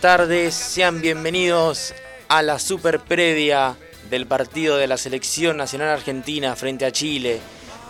[0.00, 1.92] Tardes, sean bienvenidos
[2.28, 3.76] a la super previa
[4.08, 7.40] del partido de la selección nacional argentina frente a Chile.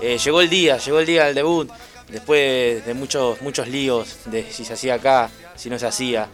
[0.01, 1.71] Eh, llegó el día, llegó el día del debut,
[2.09, 6.29] después de muchos, muchos líos de si se hacía acá, si no se hacía.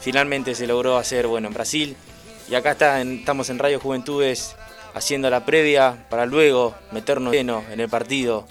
[0.00, 1.96] Finalmente se logró hacer bueno en Brasil
[2.48, 4.54] y acá está estamos en Radio Juventudes
[4.94, 8.46] haciendo la previa para luego meternos lleno en el partido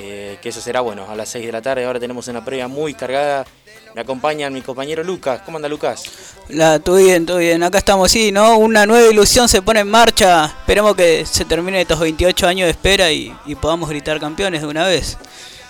[0.00, 1.84] eh, que eso será bueno a las 6 de la tarde.
[1.84, 3.44] Ahora tenemos una previa muy cargada.
[3.94, 5.40] Me acompaña mi compañero Lucas.
[5.44, 6.04] ¿Cómo anda Lucas?
[6.48, 7.62] La, todo bien, todo bien.
[7.62, 8.56] Acá estamos, sí, ¿no?
[8.58, 10.44] Una nueva ilusión se pone en marcha.
[10.60, 14.66] Esperemos que se termine estos 28 años de espera y, y podamos gritar campeones de
[14.68, 15.16] una vez.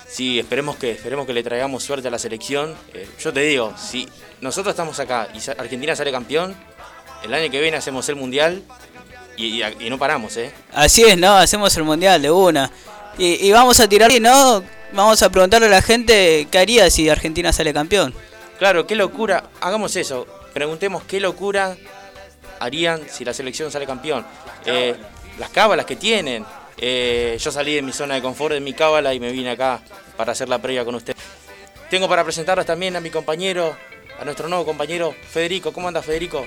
[0.07, 2.75] Sí, esperemos que, esperemos que le traigamos suerte a la selección.
[2.93, 4.07] Eh, yo te digo, si
[4.41, 6.55] nosotros estamos acá y Argentina sale campeón,
[7.23, 8.61] el año que viene hacemos el mundial
[9.37, 10.51] y, y- y no paramos, ¿eh?
[10.73, 11.33] Así es, ¿no?
[11.35, 12.71] Hacemos el mundial de una.
[13.21, 14.63] Y, vamos a tirar, ¿no?
[14.93, 18.13] Vamos a preguntarle a la gente qué haría si Argentina sale campeón.
[18.57, 19.49] Claro, qué locura.
[19.59, 20.25] Hagamos eso.
[20.53, 21.75] Preguntemos qué locura
[22.61, 24.25] harían si la selección sale campeón.
[24.65, 24.95] Eh,
[25.37, 26.45] las cábalas que tienen.
[26.77, 29.81] Eh, yo salí de mi zona de confort, de mi cábala y me vine acá
[30.15, 31.13] para hacer la previa con usted.
[31.89, 33.75] Tengo para presentarles también a mi compañero,
[34.17, 35.73] a nuestro nuevo compañero Federico.
[35.73, 36.45] ¿Cómo anda Federico?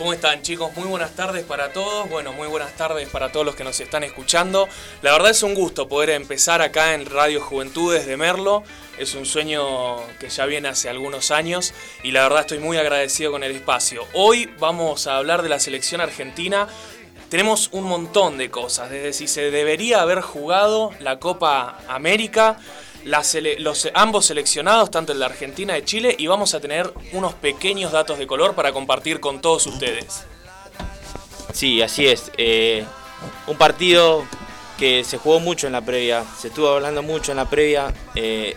[0.00, 0.74] ¿Cómo están chicos?
[0.76, 2.08] Muy buenas tardes para todos.
[2.08, 4.66] Bueno, muy buenas tardes para todos los que nos están escuchando.
[5.02, 8.62] La verdad es un gusto poder empezar acá en Radio Juventudes de Merlo.
[8.98, 13.30] Es un sueño que ya viene hace algunos años y la verdad estoy muy agradecido
[13.30, 14.06] con el espacio.
[14.14, 16.66] Hoy vamos a hablar de la selección argentina.
[17.28, 22.56] Tenemos un montón de cosas, desde si se debería haber jugado la Copa América,
[23.04, 27.92] los, ambos seleccionados, tanto en la Argentina y Chile, y vamos a tener unos pequeños
[27.92, 30.24] datos de color para compartir con todos ustedes.
[31.52, 32.30] Sí, así es.
[32.36, 32.84] Eh,
[33.46, 34.24] un partido
[34.78, 37.92] que se jugó mucho en la previa, se estuvo hablando mucho en la previa.
[38.14, 38.56] eh,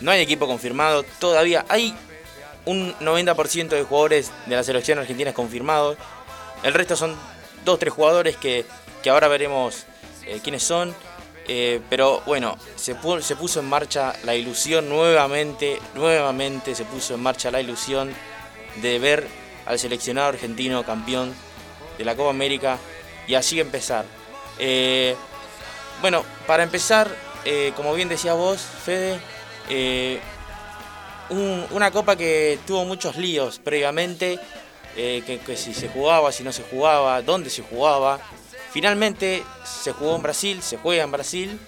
[0.00, 1.64] no hay equipo confirmado todavía.
[1.68, 1.94] Hay
[2.66, 5.96] un 90% de jugadores de la selección argentina confirmados.
[6.62, 7.16] El resto son
[7.64, 8.64] dos, tres jugadores que,
[9.02, 9.86] que ahora veremos
[10.26, 10.94] eh, quiénes son.
[11.46, 17.14] Eh, pero bueno, se, pu- se puso en marcha la ilusión nuevamente, nuevamente se puso
[17.14, 18.14] en marcha la ilusión
[18.76, 19.26] de ver
[19.66, 21.34] al seleccionado argentino campeón
[21.98, 22.78] de la Copa América
[23.26, 24.04] y así empezar.
[24.58, 25.14] Eh,
[26.00, 27.08] bueno, para empezar,
[27.44, 29.20] eh, como bien decía vos, Fede,
[31.30, 34.38] un- una copa que tuvo muchos líos previamente,
[34.94, 38.18] que si se jugaba, si no se jugaba, dónde se jugaba.
[38.74, 41.60] Finalmente se jugó en Brasil, se juega en Brasil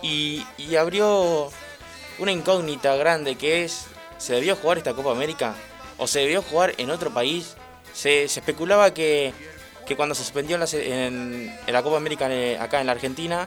[0.00, 0.46] y,
[0.80, 1.50] abrió
[2.18, 3.84] una incógnita grande que es,
[4.16, 5.54] ¿se debió jugar esta Copa América?
[5.98, 7.54] ¿O se debió jugar en otro país?
[7.92, 9.34] Se, especulaba que,
[9.86, 13.46] que cuando se suspendió en la, en- la Copa América acá en la Argentina,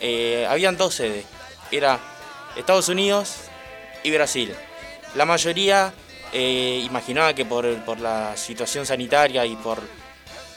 [0.00, 1.24] eh, habían dos sedes.
[1.70, 2.00] Era
[2.56, 3.36] Estados Unidos
[4.02, 4.52] y Brasil.
[5.14, 5.94] La mayoría
[6.32, 9.78] eh, imaginaba que por, por la situación sanitaria y por,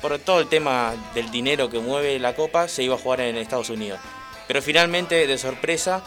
[0.01, 3.37] por todo el tema del dinero que mueve la Copa, se iba a jugar en
[3.37, 3.99] Estados Unidos.
[4.47, 6.01] Pero finalmente, de sorpresa,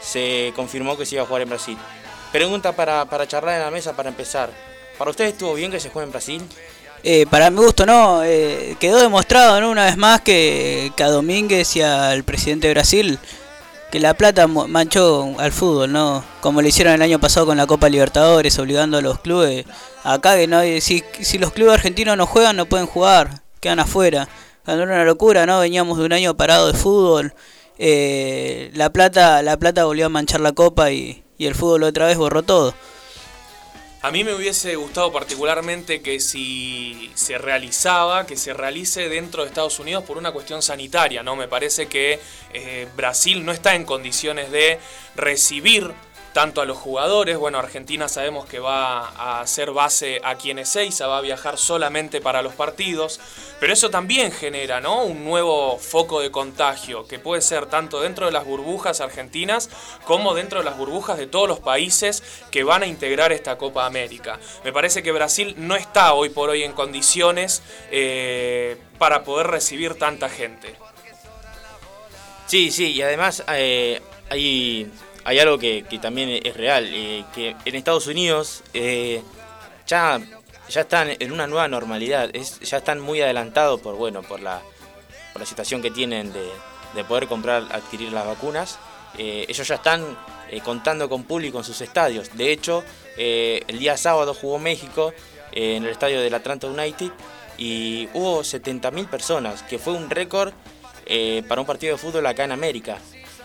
[0.00, 1.78] se confirmó que se iba a jugar en Brasil.
[2.32, 4.50] Pregunta para, para charlar en la mesa para empezar.
[4.98, 6.42] ¿Para ustedes estuvo bien que se juegue en Brasil?
[7.04, 8.22] Eh, para mi gusto, ¿no?
[8.24, 9.70] Eh, quedó demostrado, ¿no?
[9.70, 13.18] Una vez más que, que a Domínguez y al presidente de Brasil
[13.92, 16.24] que la plata manchó al fútbol, ¿no?
[16.40, 19.66] Como lo hicieron el año pasado con la Copa Libertadores, obligando a los clubes.
[20.02, 24.30] Acá que no si, si los clubes argentinos no juegan, no pueden jugar, quedan afuera.
[24.64, 25.60] Cuando era una locura, ¿no?
[25.60, 27.34] Veníamos de un año parado de fútbol.
[27.78, 32.06] Eh, la plata la plata volvió a manchar la copa y, y el fútbol otra
[32.06, 32.72] vez borró todo.
[34.04, 39.48] A mí me hubiese gustado particularmente que si se realizaba, que se realice dentro de
[39.48, 41.36] Estados Unidos por una cuestión sanitaria, ¿no?
[41.36, 42.18] Me parece que
[42.52, 44.80] eh, Brasil no está en condiciones de
[45.14, 45.92] recibir
[46.32, 51.06] tanto a los jugadores, bueno, Argentina sabemos que va a hacer base aquí en Ezeiza,
[51.06, 53.20] va a viajar solamente para los partidos,
[53.60, 55.04] pero eso también genera, ¿no?
[55.04, 59.68] Un nuevo foco de contagio que puede ser tanto dentro de las burbujas argentinas
[60.04, 63.86] como dentro de las burbujas de todos los países que van a integrar esta Copa
[63.86, 64.38] América.
[64.64, 69.94] Me parece que Brasil no está hoy por hoy en condiciones eh, para poder recibir
[69.94, 70.74] tanta gente.
[72.46, 74.90] Sí, sí, y además eh, hay,
[75.24, 79.22] hay algo que, también es real, eh, que en Estados Unidos eh,
[79.86, 80.20] ya,
[80.68, 84.60] ya están en una nueva normalidad, es, ya están muy adelantados por, bueno, por la,
[85.32, 86.48] por la situación que tienen de,
[86.94, 88.78] de poder comprar, adquirir las vacunas.
[89.18, 90.16] Eh, ellos ya están
[90.64, 92.36] contando con público en sus estadios.
[92.36, 92.84] De hecho,
[93.16, 95.14] el día sábado jugó México
[95.50, 97.10] en el estadio del Atlanta United
[97.56, 100.52] y hubo 70.000 personas, que fue un récord
[101.48, 102.98] para un partido de fútbol acá en América.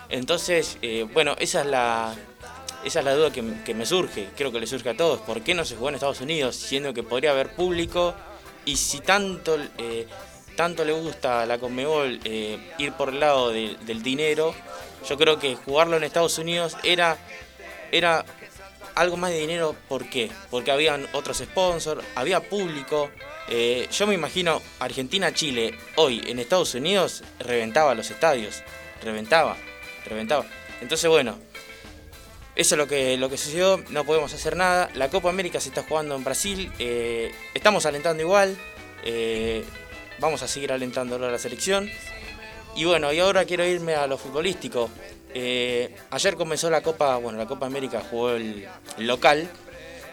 [0.09, 2.15] Entonces, eh, bueno, esa es la,
[2.83, 5.19] esa es la duda que, me surge, creo que le surge a todos.
[5.21, 8.13] ¿Por qué no se jugó en Estados Unidos, siendo que podría haber público?
[8.65, 10.07] Y si tanto, eh,
[10.55, 14.53] tanto le gusta a la Conmebol eh, ir por el lado de- del dinero,
[15.07, 17.17] yo creo que jugarlo en Estados Unidos era,
[17.91, 18.25] era
[18.95, 19.75] algo más de dinero.
[19.87, 20.29] ¿Por qué?
[20.49, 23.09] Porque habían otros sponsors, había público.
[23.49, 28.61] Eh, yo me imagino Argentina-Chile hoy en Estados Unidos reventaba los estadios,
[29.01, 29.55] reventaba,
[30.07, 30.45] reventaba.
[30.81, 31.37] Entonces, bueno,
[32.57, 34.89] eso es lo que, lo que sucedió, no podemos hacer nada.
[34.95, 38.57] La Copa América se está jugando en Brasil, eh, estamos alentando igual,
[39.03, 39.63] eh,
[40.17, 41.87] vamos a seguir alentándolo a la selección.
[42.75, 44.89] Y bueno, y ahora quiero irme a lo futbolístico.
[45.35, 48.67] Eh, ayer comenzó la Copa, bueno, la Copa América jugó el,
[48.97, 49.47] el local,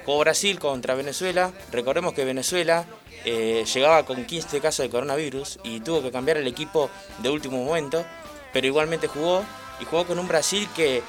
[0.05, 1.51] jugó Brasil contra Venezuela.
[1.73, 2.85] Recordemos que Venezuela
[3.25, 6.91] llegaba con 15 casos de coronavirus y tuvo que cambiar el equipo
[7.23, 8.05] de último momento,
[8.53, 9.43] pero igualmente jugó
[9.81, 11.03] y jugó con un Brasil que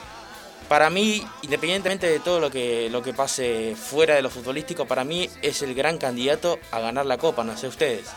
[0.68, 5.04] para mí, independientemente de todo lo que, lo que pase fuera de lo futbolístico, para
[5.04, 8.08] mí es el gran candidato a ganar la Copa, no sé ustedes.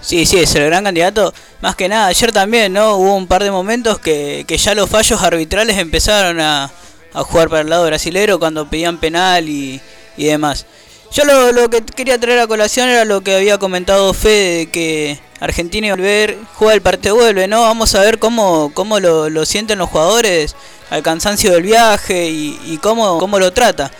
[0.00, 1.32] Sí, sí, es el gran candidato.
[1.60, 2.96] Más que nada, ayer también, ¿no?
[2.96, 6.72] Hubo un par de momentos que, que ya los fallos arbitrales empezaron a,
[7.12, 9.80] a jugar para el lado brasilero cuando pedían penal y,
[10.16, 10.66] y demás.
[11.12, 14.70] Yo lo, lo que quería traer a colación era lo que había comentado Fede, de
[14.70, 17.62] que Argentina iba a volver, juega el parte vuelve, ¿no?
[17.62, 20.54] Vamos a ver cómo, cómo lo, sienten los jugadores
[20.88, 23.90] al cansancio del viaje y, y cómo, cómo lo trata.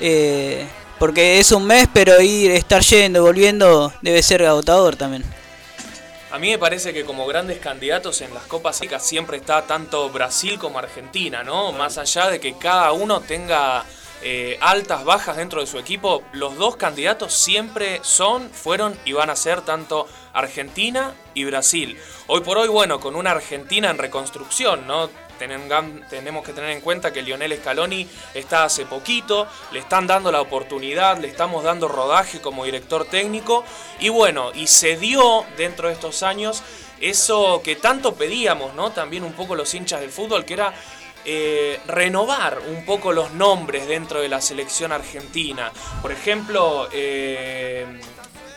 [0.00, 0.66] Eh,
[0.98, 5.24] porque es un mes, pero ir, estar yendo, volviendo, debe ser agotador también.
[6.30, 10.08] A mí me parece que como grandes candidatos en las Copas Américas siempre está tanto
[10.08, 11.72] Brasil como Argentina, ¿no?
[11.72, 13.84] Más allá de que cada uno tenga
[14.20, 19.30] eh, altas, bajas dentro de su equipo, los dos candidatos siempre son, fueron y van
[19.30, 20.08] a ser tanto
[20.38, 21.98] Argentina y Brasil.
[22.26, 25.10] Hoy por hoy, bueno, con una Argentina en reconstrucción, ¿no?
[25.38, 30.40] Tenemos que tener en cuenta que Lionel Scaloni está hace poquito, le están dando la
[30.40, 33.64] oportunidad, le estamos dando rodaje como director técnico
[34.00, 36.64] y bueno, y se dio dentro de estos años
[37.00, 38.90] eso que tanto pedíamos, ¿no?
[38.90, 40.74] También un poco los hinchas del fútbol, que era
[41.24, 45.70] eh, renovar un poco los nombres dentro de la selección argentina.
[46.02, 47.86] Por ejemplo, eh,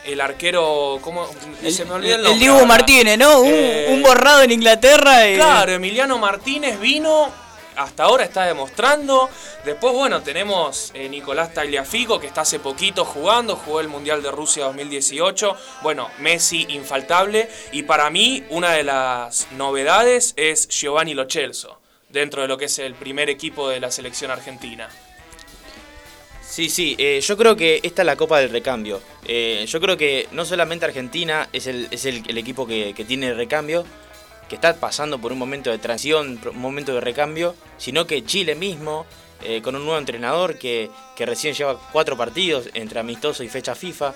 [0.06, 1.27] el arquero, ¿cómo?
[1.63, 2.65] El, se me olvidó el Dibu.
[2.65, 3.42] Martínez, ¿no?
[3.42, 5.30] Un, Eh, un borrado en Inglaterra.
[5.30, 7.30] y- Claro, Emiliano Martínez vino,
[7.75, 9.30] hasta ahora está demostrando.
[9.63, 14.31] Después, bueno, tenemos eh, Nicolás Tagliafico, que está hace poquito jugando, jugó el Mundial de
[14.31, 15.56] Rusia 2018.
[15.83, 17.47] Bueno, Messi infaltable.
[17.71, 22.65] Y para mí, una de las novedades es Giovanni Lo Celso, dentro de lo que
[22.65, 24.89] es el primer equipo de la selección argentina.
[26.51, 29.01] Sí, sí, eh, yo creo que esta es la Copa del Recambio.
[29.24, 31.88] Eh, yo creo que no solamente Argentina es el,
[32.38, 33.86] equipo que, tiene el recambio,
[34.50, 38.56] que está pasando por un momento de transición, un momento de recambio, sino que Chile
[38.56, 39.06] mismo,
[39.42, 40.89] eh, con un nuevo entrenador que,
[41.19, 44.14] recién lleva cuatro partidos entre amistoso y fecha FIFA.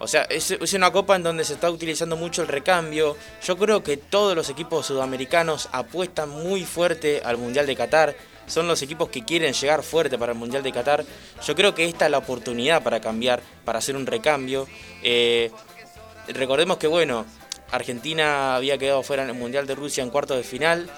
[0.00, 3.16] o sea, es, es una copa en donde se está utilizando mucho el recambio.
[3.46, 8.16] Yo creo que todos los equipos sudamericanos apuestan muy fuerte al Mundial de Qatar.
[8.48, 11.04] Son los equipos que quieren llegar fuerte para el Mundial de Qatar.
[11.46, 14.66] Yo creo que esta es la oportunidad para cambiar, para hacer un recambio.
[15.02, 15.50] Eh,
[16.28, 17.26] recordemos que, bueno,
[17.70, 20.90] Argentina había quedado fuera en el Mundial de Rusia en cuartos de final,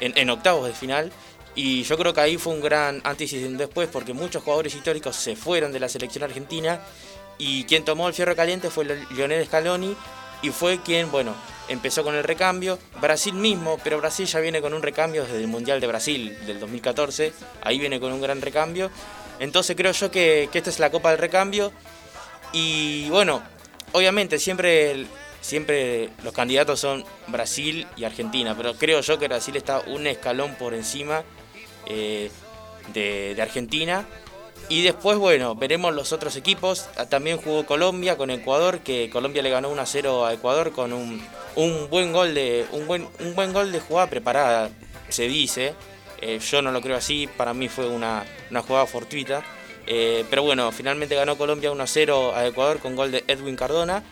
[0.00, 1.12] en, octavos de final.
[1.54, 5.16] Y yo creo que ahí fue un gran antes y después porque muchos jugadores históricos
[5.16, 6.80] se fueron de la selección argentina
[7.36, 9.96] y quien tomó el fierro caliente fue Lionel Scaloni
[10.42, 11.34] y fue quien, bueno,
[11.68, 12.78] empezó con el recambio.
[13.00, 16.60] Brasil mismo, pero Brasil ya viene con un recambio desde el Mundial de Brasil del
[16.60, 18.90] 2014, ahí viene con un gran recambio.
[19.38, 21.72] Entonces creo yo que, que esta es la Copa del Recambio
[22.52, 23.42] y bueno,
[23.92, 25.06] obviamente siempre,
[25.40, 30.54] siempre los candidatos son Brasil y Argentina, pero creo yo que Brasil está un escalón
[30.56, 31.22] por encima
[31.86, 32.30] eh,
[32.92, 34.06] de, de Argentina.
[34.70, 36.88] Y después, bueno, veremos los otros equipos.
[36.96, 40.72] Ah, También jugó Colombia con Ecuador, que Colombia le ganó 1 a 0 a Ecuador
[40.72, 41.22] con un,
[41.56, 42.66] un buen gol de.
[42.72, 44.70] un buen, un buen gol de jugada preparada,
[45.08, 45.74] se dice.
[46.20, 49.42] Eh, yo no lo creo así, para mí fue una, una jugada fortuita.
[49.86, 53.56] Eh, pero bueno, finalmente ganó Colombia 1 a 0 a Ecuador con gol de Edwin
[53.56, 54.02] Cardona.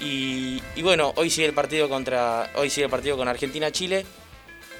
[0.00, 2.50] Y, y bueno, hoy sigue el partido contra.
[2.56, 4.06] Hoy sigue el partido con Argentina-Chile.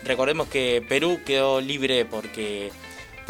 [0.05, 2.73] recordemos que Perú quedó libre porque,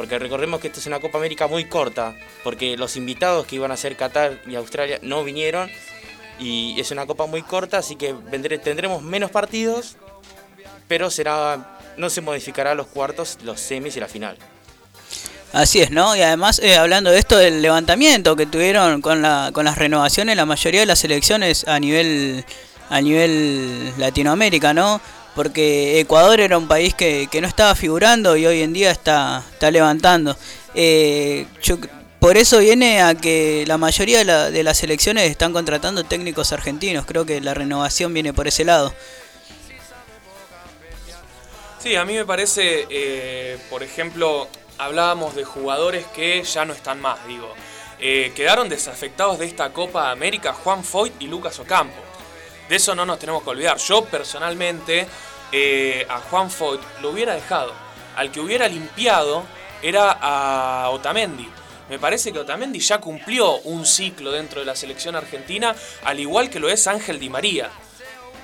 [0.02, 3.70] porque recordemos que esta es una Copa América muy corta, porque los invitados que iban
[3.70, 5.70] a ser Qatar y Australia no vinieron
[6.40, 8.12] y es una Copa muy corta, así que
[8.64, 9.94] tendremos menos partidos,
[10.88, 14.36] pero será no se modificará los cuartos, los semis y la final.
[15.52, 16.16] Así es, ¿no?
[16.16, 20.80] Y además, eh, hablando de esto del levantamiento que tuvieron con las renovaciones, la mayoría
[20.80, 22.44] de las elecciones a nivel,
[22.90, 25.00] a nivel Latinoamérica, ¿no?
[25.34, 29.42] Porque Ecuador era un país que, que no estaba figurando y hoy en día está,
[29.52, 30.36] está levantando.
[30.74, 31.46] Eh,
[32.20, 36.52] por eso viene a que la mayoría de, la- de las elecciones están contratando técnicos
[36.52, 37.06] argentinos.
[37.06, 38.92] Creo que la renovación viene por ese lado.
[41.82, 44.48] Sí, a mí me parece, eh, por ejemplo,
[44.78, 47.52] hablábamos de jugadores que ya no están más, digo.
[47.98, 51.96] Eh, quedaron desafectados de esta Copa América Juan Foyt y Lucas Ocampo.
[52.72, 53.76] De eso no nos tenemos que olvidar.
[53.76, 55.06] Yo personalmente
[55.52, 57.74] eh, a Juan Foyt lo hubiera dejado.
[58.16, 59.42] Al que hubiera limpiado
[59.82, 61.46] era a Otamendi.
[61.90, 66.48] Me parece que Otamendi ya cumplió un ciclo dentro de la selección argentina, al igual
[66.48, 67.68] que lo es Ángel Di María.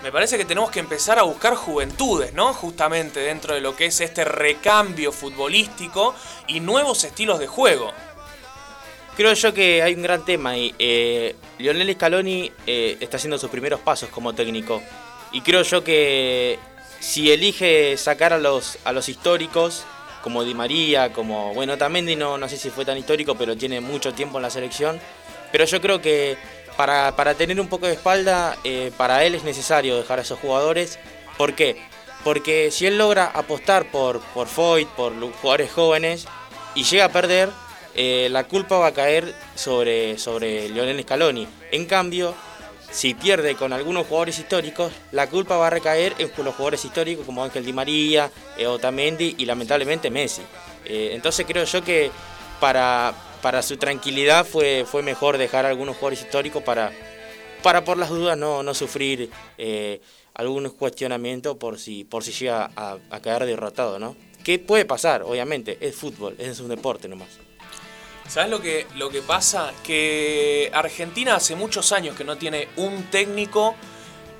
[0.02, 2.52] Me parece que tenemos que empezar a buscar juventudes, ¿no?
[2.52, 6.14] Justamente dentro de lo que es este recambio futbolístico
[6.48, 7.94] y nuevos estilos de juego.
[9.18, 13.50] Creo yo que hay un gran tema y eh, Lionel Scaloni eh, está haciendo sus
[13.50, 14.80] primeros pasos como técnico
[15.32, 16.56] y creo yo que
[17.00, 19.82] si elige sacar a los a los históricos
[20.22, 23.80] como Di María, como bueno Tamendi no no sé si fue tan histórico pero tiene
[23.80, 25.00] mucho tiempo en la selección,
[25.50, 26.36] pero yo creo que
[26.76, 30.38] para, para tener un poco de espalda eh, para él es necesario dejar a esos
[30.38, 31.00] jugadores.
[31.36, 31.82] ¿Por qué?
[32.22, 36.28] Porque si él logra apostar por por Foyt, por jugadores jóvenes
[36.76, 37.48] y llega a perder
[38.00, 41.48] eh, la culpa va a caer sobre, sobre Lionel Scaloni.
[41.72, 42.32] En cambio,
[42.92, 47.26] si pierde con algunos jugadores históricos, la culpa va a recaer en los jugadores históricos
[47.26, 50.42] como Ángel Di María, eh, Otamendi y lamentablemente Messi.
[50.84, 52.12] Eh, entonces creo yo que
[52.60, 53.12] para,
[53.42, 56.92] para su tranquilidad fue, fue mejor dejar algunos jugadores históricos para,
[57.64, 59.28] para por las dudas no, no sufrir
[60.34, 64.14] algunos cuestionamientos por si, por si llega a, a caer derrotado, ¿no?
[64.44, 67.47] Que puede pasar, obviamente, es fútbol, es un deporte nomás.
[68.28, 69.72] ¿Sabes lo que, lo que pasa?
[69.82, 73.74] Que Argentina hace muchos años que no tiene un técnico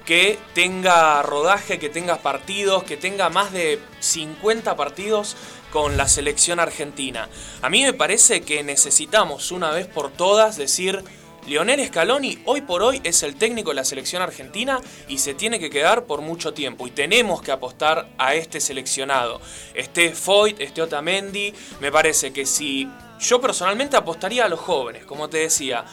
[0.04, 5.37] que tenga rodaje, que tenga partidos, que tenga más de 50 partidos
[5.73, 7.30] con la selección argentina.
[7.62, 11.02] A mí me parece que necesitamos una vez por todas decir,
[11.47, 15.59] Lionel Scaloni hoy por hoy es el técnico de la selección argentina y se tiene
[15.59, 19.40] que quedar por mucho tiempo y tenemos que apostar a este seleccionado.
[19.75, 22.87] Este Foyt, este Otamendi, me parece que si
[23.18, 25.84] yo personalmente apostaría a los jóvenes, como te decía,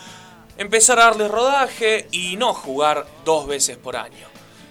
[0.57, 4.27] empezar a darles rodaje y no jugar dos veces por año.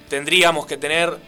[0.09, 1.19] Tendríamos que tener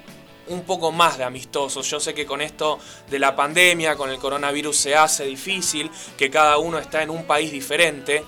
[0.49, 1.89] un poco más de amistosos.
[1.91, 2.79] Yo sé que con esto
[3.11, 7.25] de la pandemia, con el coronavirus se hace difícil, que cada uno está en un
[7.25, 8.25] país diferente,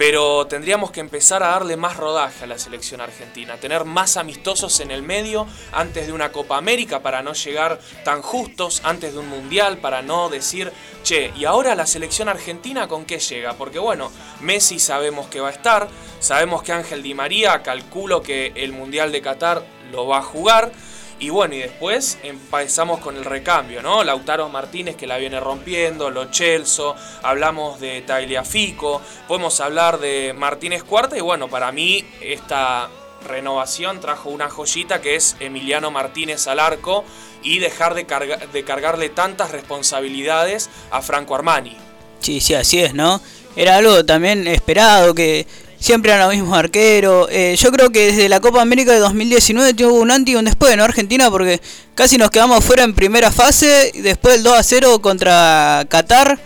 [0.00, 4.80] pero tendríamos que empezar a darle más rodaje a la selección argentina, tener más amistosos
[4.80, 9.18] en el medio antes de una Copa América para no llegar tan justos, antes de
[9.18, 13.52] un Mundial para no decir, che, ¿y ahora la selección argentina con qué llega?
[13.58, 15.86] Porque bueno, Messi sabemos que va a estar,
[16.18, 20.72] sabemos que Ángel Di María, calculo que el Mundial de Qatar lo va a jugar,
[21.20, 24.02] y bueno, y después empezamos con el recambio, ¿no?
[24.02, 30.82] Lautaro Martínez que la viene rompiendo, Lo Chelso, hablamos de Tagliafico, podemos hablar de Martínez
[30.82, 32.88] Cuarta y bueno, para mí esta
[33.28, 37.04] renovación trajo una joyita que es Emiliano Martínez al arco
[37.42, 38.06] y dejar de,
[38.50, 41.76] de cargarle tantas responsabilidades a Franco Armani.
[42.20, 43.20] Sí, sí, así es, ¿no?
[43.56, 45.46] Era algo también esperado, que
[45.80, 47.28] siempre eran los mismos arqueros.
[47.32, 50.44] Eh, yo creo que desde la Copa América de 2019 tuvo un antes y un
[50.44, 50.84] después, ¿no?
[50.84, 51.60] Argentina, porque
[51.96, 56.38] casi nos quedamos fuera en primera fase, después el 2 a 0 contra Qatar,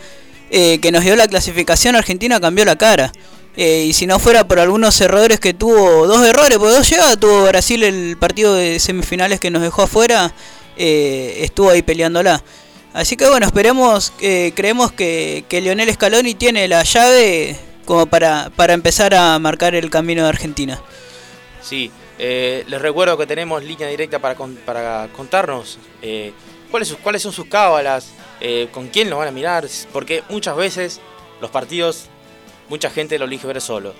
[0.51, 3.13] eh, que nos dio la clasificación, Argentina cambió la cara.
[3.57, 7.19] Eh, y si no fuera por algunos errores que tuvo, dos errores, porque dos llegadas
[7.19, 10.35] tuvo Brasil el partido de semifinales que nos dejó afuera,
[10.77, 12.43] eh, estuvo ahí peleándola.
[12.93, 18.51] Así que bueno, esperemos, eh, creemos que, que Lionel Scaloni tiene la llave como para,
[18.57, 20.81] para empezar a marcar el camino de Argentina.
[21.63, 26.33] Sí, eh, les recuerdo que tenemos línea directa para, para contarnos eh,
[26.71, 28.11] cuáles, cuáles son sus cábalas,
[28.41, 31.01] eh, con quién lo van a mirar, porque muchas veces
[31.41, 32.07] los partidos,
[32.69, 33.95] mucha gente lo elige ver solo.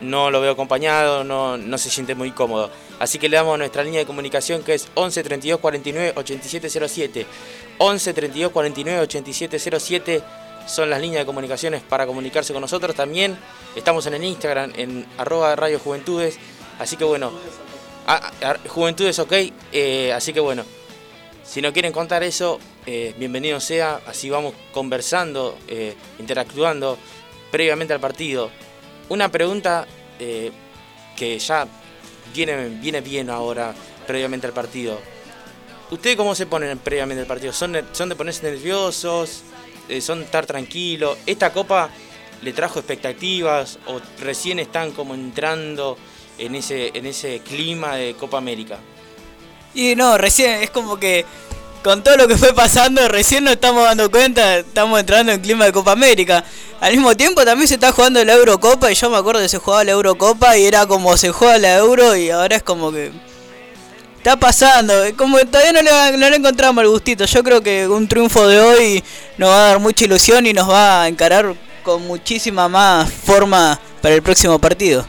[0.00, 2.70] No lo veo acompañado, no, no se siente muy cómodo.
[2.98, 7.26] Así que le damos nuestra línea de comunicación que es 11 32 49 87 07.
[7.78, 10.22] 11 32 49 87 07
[10.66, 12.94] son las líneas de comunicaciones para comunicarse con nosotros.
[12.94, 13.36] También
[13.76, 16.38] estamos en el Instagram, en arroba Radio Juventudes.
[16.78, 17.32] Así que bueno,
[18.06, 19.32] a- a- Juventudes OK.
[19.72, 20.64] eh, así que bueno,
[21.44, 26.96] Si no quieren contar eso, eh, bienvenido sea, así vamos conversando, eh, interactuando
[27.50, 28.48] previamente al partido.
[29.08, 29.86] Una pregunta
[31.16, 31.66] que ya
[32.32, 33.74] viene, viene bien ahora,
[34.06, 34.98] previamente al partido.
[35.90, 37.52] ¿Ustedes cómo se ponen previamente al partido?
[37.52, 39.42] ¿Son, son de ponerse nerviosos?
[39.88, 41.18] Eh, ¿Son estar tranquilos?
[41.26, 41.90] ¿Esta copa
[42.42, 45.96] le trajo expectativas o recién están como entrando
[46.38, 48.78] en ese, en ese clima de Copa América?
[49.74, 51.24] Y no, recién es como que
[51.82, 55.64] con todo lo que fue pasando, recién nos estamos dando cuenta, estamos entrando en clima
[55.64, 56.44] de Copa América.
[56.80, 59.58] Al mismo tiempo también se está jugando la Eurocopa y yo me acuerdo que se
[59.58, 63.10] jugaba la Eurocopa y era como se juega la Euro y ahora es como que
[64.22, 67.24] está pasando, como todavía no le, no le encontramos el gustito.
[67.24, 69.04] Yo creo que un triunfo de hoy
[69.36, 73.80] nos va a dar mucha ilusión y nos va a encarar con muchísima más forma
[74.00, 75.04] para el próximo partido.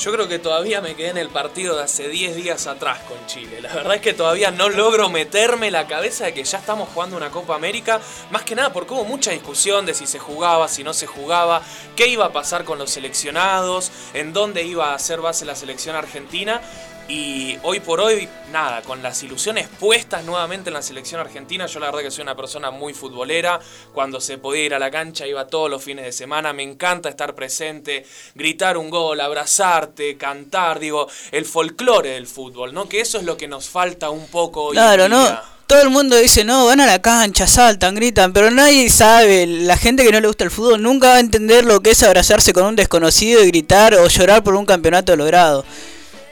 [0.00, 3.18] Yo creo que todavía me quedé en el partido de hace 10 días atrás con
[3.26, 3.60] Chile.
[3.60, 7.18] La verdad es que todavía no logro meterme la cabeza de que ya estamos jugando
[7.18, 8.00] una Copa América.
[8.30, 11.60] Más que nada porque hubo mucha discusión de si se jugaba, si no se jugaba,
[11.96, 15.96] qué iba a pasar con los seleccionados, en dónde iba a hacer base la selección
[15.96, 16.62] argentina.
[17.08, 21.80] Y hoy por hoy, nada, con las ilusiones puestas nuevamente en la selección argentina, yo
[21.80, 23.58] la verdad que soy una persona muy futbolera,
[23.94, 27.08] cuando se podía ir a la cancha iba todos los fines de semana, me encanta
[27.08, 32.90] estar presente, gritar un gol, abrazarte, cantar, digo, el folclore del fútbol, ¿no?
[32.90, 35.58] Que eso es lo que nos falta un poco hoy Claro, en ¿no?
[35.66, 39.78] Todo el mundo dice, no, van a la cancha, saltan, gritan, pero nadie sabe, la
[39.78, 42.52] gente que no le gusta el fútbol nunca va a entender lo que es abrazarse
[42.52, 45.64] con un desconocido y gritar o llorar por un campeonato logrado.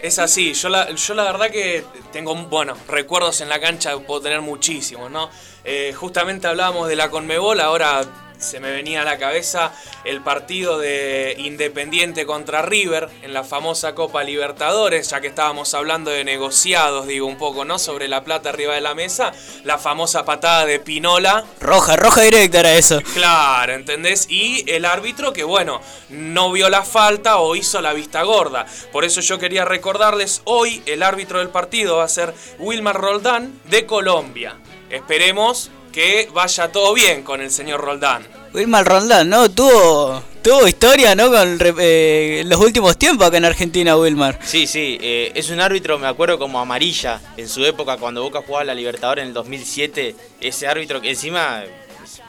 [0.02, 4.20] Es así, yo la, yo la verdad que tengo, bueno, recuerdos en la cancha, puedo
[4.20, 5.30] tener muchísimos, ¿no?
[5.64, 8.02] Eh, justamente hablábamos de la Conmebol, ahora
[8.46, 9.72] se me venía a la cabeza
[10.04, 16.10] el partido de Independiente contra River en la famosa Copa Libertadores, ya que estábamos hablando
[16.10, 17.78] de negociados, digo un poco, ¿no?
[17.78, 19.32] Sobre la plata arriba de la mesa,
[19.64, 23.00] la famosa patada de Pinola Roja, roja directa era eso.
[23.14, 24.26] Claro, ¿entendés?
[24.30, 28.66] Y el árbitro que, bueno, no vio la falta o hizo la vista gorda.
[28.92, 33.60] Por eso yo quería recordarles, hoy el árbitro del partido va a ser Wilmar Roldán
[33.64, 34.56] de Colombia.
[34.90, 38.22] Esperemos que vaya todo bien con el señor Roldán.
[38.52, 39.50] Wilmar Rondán, ¿no?
[39.50, 41.30] Tuvo, tuvo historia, ¿no?
[41.30, 44.38] Con eh, los últimos tiempos acá en Argentina, Wilmar.
[44.44, 48.42] Sí, sí, eh, es un árbitro, me acuerdo como amarilla en su época cuando Boca
[48.46, 50.14] jugaba la Libertadores en el 2007.
[50.38, 51.64] Ese árbitro que encima,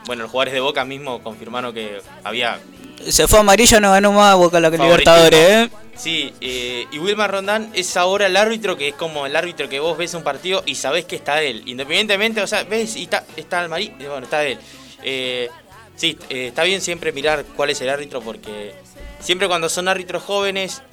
[0.06, 2.62] bueno, los jugadores de Boca mismo confirmaron que había
[3.06, 4.70] Se fue amarilla, no ganó más Boca la.
[4.70, 5.70] Libertadores, ¿eh?
[5.98, 9.80] Sí, eh, y Wilmar Rondán es ahora el árbitro que es como el árbitro que
[9.80, 11.64] vos ves un partido y sabés que está él.
[11.66, 14.60] Independientemente, o sea, ves y está, está el Mari, bueno, está él.
[15.04, 15.50] Eh,
[15.96, 18.74] sí, eh, está bien siempre mirar cuál es el árbitro porque
[19.20, 20.84] siempre cuando son árbitros jóvenes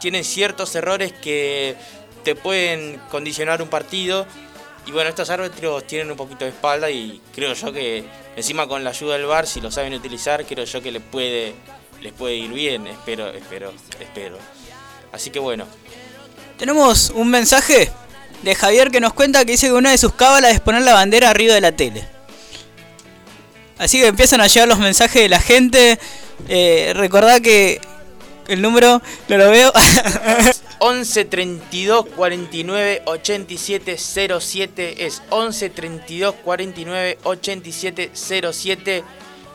[0.00, 1.76] tienen ciertos errores que
[2.24, 4.26] te pueden condicionar un partido.
[4.86, 8.04] Y bueno, estos árbitros tienen un poquito de espalda y creo yo que
[8.36, 11.54] encima con la ayuda del VAR, si lo saben utilizar, creo yo que les puede,
[12.00, 12.86] les puede ir bien.
[12.86, 14.38] Espero, espero, espero.
[15.12, 15.66] Así que bueno,
[16.58, 17.90] Tenemos un mensaje
[18.42, 20.94] de Javier que nos cuenta que dice que una de sus cábalas es poner la
[20.94, 22.06] bandera arriba de la tele.
[23.78, 25.98] Así que empiezan a llegar los mensajes de la gente.
[26.48, 27.80] Eh, recordá que
[28.48, 29.72] el número, no lo veo.
[30.82, 39.04] 11 32 49 87 07 es 11 32 49 87 07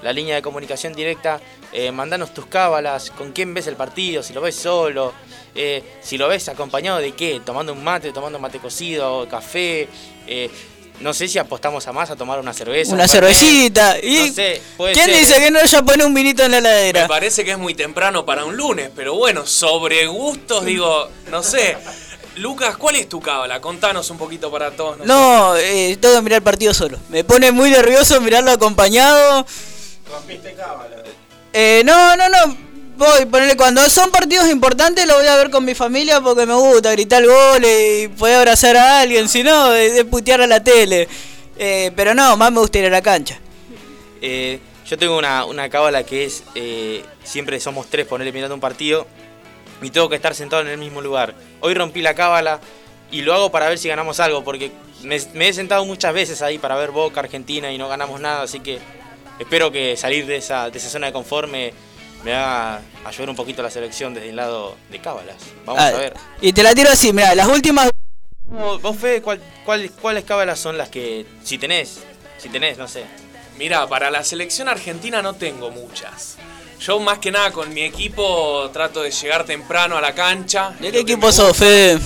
[0.03, 1.41] la línea de comunicación directa.
[1.73, 5.13] Eh, mandanos tus cábalas, con quién ves el partido, si lo ves solo,
[5.55, 9.89] eh, si lo ves acompañado de qué, tomando un mate, tomando mate cocido, café.
[10.27, 10.49] eh,
[10.99, 12.93] no sé si apostamos a más a tomar una cerveza.
[12.93, 13.97] una cervecita.
[14.01, 15.15] ¿Y No sé, puede quién ser.
[15.19, 17.07] dice que no ya pone un vinito en la Me heladera?
[17.07, 21.77] parece que es muy temprano para un lunes, pero bueno, sobre gustos, digo, no sé.
[22.37, 23.61] Lucas, ¿cuál es tu cábala?
[23.61, 24.97] Contanos un poquito para todos.
[24.97, 25.07] nosotros.
[25.07, 26.97] No, eh, tengo que mirar el partido solo.
[27.09, 29.45] Me pone muy nervioso mirarlo acompañado.
[31.53, 32.57] Eh, no, no, no.
[32.97, 36.53] Voy, ponerle cuando son partidos importantes lo voy a ver con mi familia porque me
[36.53, 41.09] gusta gritar goles y poder abrazar a alguien, si no, de putear a la tele.
[41.57, 43.37] Eh, pero no, más me gusta ir a la cancha.
[44.21, 48.61] Eh, yo tengo una, una cábala que es, eh, siempre somos tres ponerle mirando un
[48.61, 49.07] partido
[49.81, 51.35] y tengo que estar sentado en el mismo lugar.
[51.59, 52.61] Hoy rompí la cábala
[53.11, 54.71] y lo hago para ver si ganamos algo, porque
[55.03, 58.43] me, me he sentado muchas veces ahí para ver Boca, Argentina y no ganamos nada,
[58.43, 58.79] así que
[59.37, 61.49] espero que salir de esa, de esa zona de confort
[62.25, 65.35] me, me haga ayudar un poquito a la selección desde el lado de cábalas.
[65.65, 66.13] Vamos Ah, a ver.
[66.41, 67.89] Y te la tiro así, mira, las últimas
[68.47, 71.99] ¿Vos, Fede, cuál- cuál- cuáles cábalas son las que, si tenés,
[72.37, 73.05] si tenés, no sé,
[73.57, 76.35] Mira, para la selección argentina no tengo muchas.
[76.81, 80.71] Yo más que nada con mi equipo trato de llegar temprano a la cancha.
[80.79, 81.97] ¿De qué equipo sos, Fede?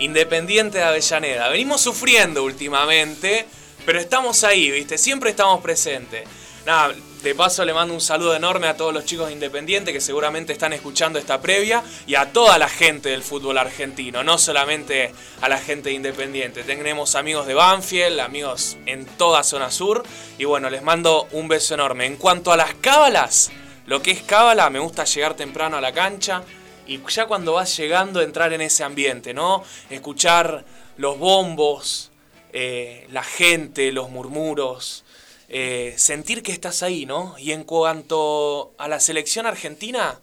[0.00, 1.48] Independiente de Avellaneda.
[1.48, 3.46] Venimos sufriendo últimamente,
[3.86, 4.98] pero estamos ahí, ¿viste?
[4.98, 6.28] Siempre estamos presentes.
[6.66, 10.00] Nada, de paso le mando un saludo enorme a todos los chicos de Independiente que
[10.00, 15.12] seguramente están escuchando esta previa y a toda la gente del fútbol argentino, no solamente
[15.40, 16.62] a la gente de Independiente.
[16.62, 20.04] Tenemos amigos de Banfield, amigos en toda zona sur
[20.38, 22.06] y bueno, les mando un beso enorme.
[22.06, 23.50] En cuanto a las cábalas,
[23.86, 26.44] lo que es cábala, me gusta llegar temprano a la cancha
[26.86, 29.64] y ya cuando vas llegando entrar en ese ambiente, ¿no?
[29.90, 30.64] Escuchar
[30.96, 32.12] los bombos,
[32.52, 35.04] eh, la gente, los murmuros
[35.48, 37.34] eh, sentir que estás ahí, ¿no?
[37.38, 40.20] Y en cuanto a la selección argentina,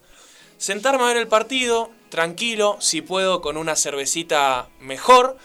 [0.57, 5.37] sentarme a ver el partido, tranquilo, si puedo con una cervecita mejor,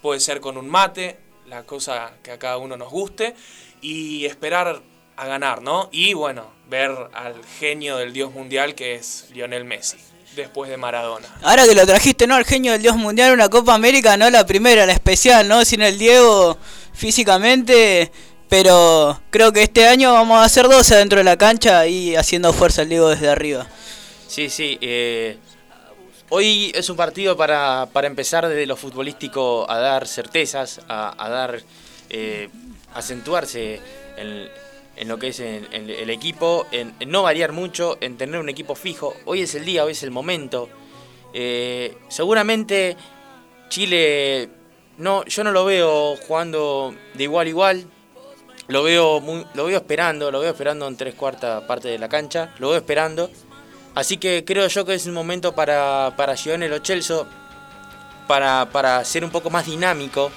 [0.00, 3.34] puede ser con un mate, la cosa que a cada uno nos guste,
[3.80, 4.82] y esperar
[5.16, 5.88] a ganar, ¿no?
[5.92, 9.98] Y bueno, ver al genio del dios mundial que es Lionel Messi
[10.34, 11.26] después de Maradona.
[11.42, 12.34] Ahora que lo trajiste, ¿no?
[12.34, 15.64] Al genio del Dios Mundial, una Copa América, no la primera, la especial, ¿no?
[15.64, 16.58] Sin el Diego
[16.92, 18.12] físicamente
[18.48, 22.52] pero creo que este año vamos a hacer 12 dentro de la cancha y haciendo
[22.52, 23.66] fuerza el Diego desde arriba.
[24.28, 24.78] Sí, sí.
[24.80, 25.38] Eh,
[26.28, 31.62] hoy es un partido para, para, empezar desde lo futbolístico a dar certezas, a, dar.
[32.08, 32.48] Eh,
[32.96, 33.80] acentuarse
[34.16, 34.48] en,
[34.96, 39.14] en, lo que es el equipo, en, no variar mucho, en tener un equipo fijo.
[39.26, 40.68] Hoy es el día, hoy es el momento.
[41.32, 42.96] Eh, seguramente
[43.68, 44.48] Chile.
[44.98, 47.86] No, yo no lo veo jugando de igual a igual
[48.68, 49.22] lo veo,
[49.54, 52.78] lo veo esperando, lo veo esperando en tres cuartas partes de la cancha, lo veo
[52.78, 53.30] esperando.
[53.94, 56.80] Así que creo yo que es un momento para, para Giovanni Lo
[58.26, 60.30] para, para ser un poco más dinámico,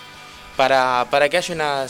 [0.55, 1.87] para, para que haya una,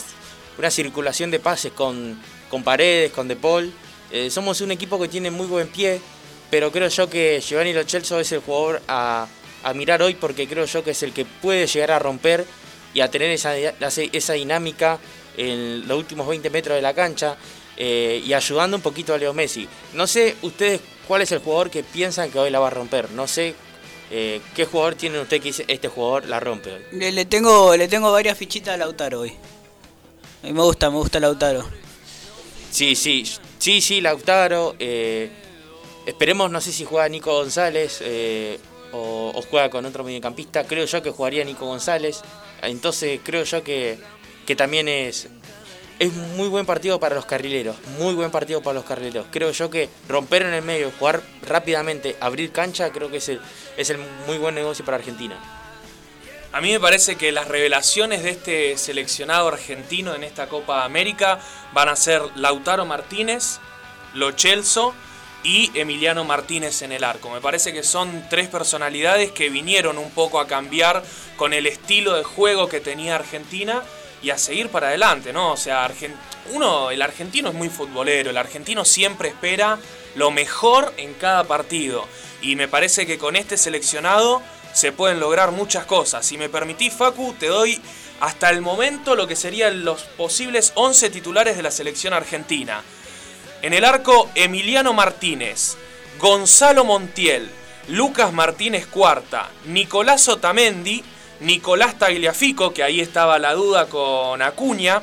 [0.57, 3.73] una circulación de pases con, con Paredes, con De Paul.
[4.11, 6.01] Eh, somos un equipo que tiene muy buen pie,
[6.49, 9.27] pero creo yo que Giovanni Lo es el jugador a,
[9.63, 12.45] a mirar hoy porque creo yo que es el que puede llegar a romper
[12.93, 14.99] y a tener esa, esa dinámica
[15.39, 17.37] en los últimos 20 metros de la cancha
[17.77, 19.67] eh, y ayudando un poquito a Leo Messi.
[19.93, 23.09] No sé ustedes cuál es el jugador que piensan que hoy la va a romper.
[23.11, 23.55] No sé
[24.11, 26.81] eh, qué jugador tienen ustedes que dice este jugador la rompe hoy.
[26.91, 29.29] Le, tengo, le tengo varias fichitas a Lautaro hoy.
[30.43, 31.63] A mí me gusta, me gusta Lautaro.
[32.69, 33.23] Sí, sí,
[33.57, 34.75] sí, sí, Lautaro.
[34.77, 35.29] Eh,
[36.05, 38.03] esperemos, no sé si juega Nico González
[38.91, 40.65] o, o, juega con otro mediocampista.
[40.65, 42.21] Creo yo que jugaría Nico González.
[42.61, 43.97] Entonces creo yo que
[44.49, 45.27] que también es,
[45.99, 49.27] es muy buen partido para los carrileros, muy buen partido para los carrileros.
[49.29, 53.39] Creo yo que romper en el medio, jugar rápidamente, abrir cancha, creo que es el,
[53.77, 55.37] es el muy buen negocio para Argentina.
[56.51, 61.39] A mí me parece que las revelaciones de este seleccionado argentino en esta Copa América
[61.73, 63.59] van a ser Lautaro Martínez,
[64.15, 64.95] Lo Chelso
[65.43, 67.29] y Emiliano Martínez en el arco.
[67.29, 71.03] Me parece que son tres personalidades que vinieron un poco a cambiar
[71.37, 73.83] con el estilo de juego que tenía Argentina
[74.21, 75.53] y a seguir para adelante, ¿no?
[75.53, 75.89] O sea,
[76.51, 79.77] uno, el argentino es muy futbolero, el argentino siempre espera
[80.15, 82.05] lo mejor en cada partido.
[82.41, 84.41] Y me parece que con este seleccionado
[84.73, 86.25] se pueden lograr muchas cosas.
[86.25, 87.81] Si me permitís, Facu, te doy
[88.19, 92.83] hasta el momento lo que serían los posibles 11 titulares de la selección argentina.
[93.61, 95.77] En el arco, Emiliano Martínez,
[96.19, 97.49] Gonzalo Montiel,
[97.87, 101.03] Lucas Martínez Cuarta, Nicolás Otamendi,
[101.41, 105.01] Nicolás Tagliafico, que ahí estaba la duda con Acuña.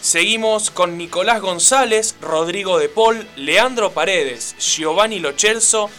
[0.00, 5.90] Seguimos con Nicolás González, Rodrigo de Paul, Leandro Paredes, Giovanni Lochelso,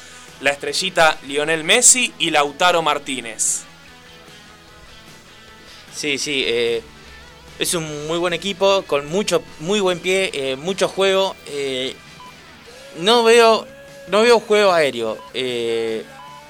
[0.41, 3.61] la estrellita Lionel Messi y Lautaro Martínez.
[5.95, 6.81] Sí, sí, eh,
[7.59, 11.35] es un muy buen equipo, con mucho, muy buen pie, eh, mucho juego.
[11.47, 11.95] Eh,
[12.99, 13.67] no veo,
[14.07, 15.17] no veo juego aéreo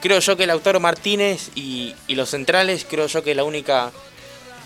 [0.04, 3.90] creo yo que Lautaro Martínez y, los centrales, creo yo que la única,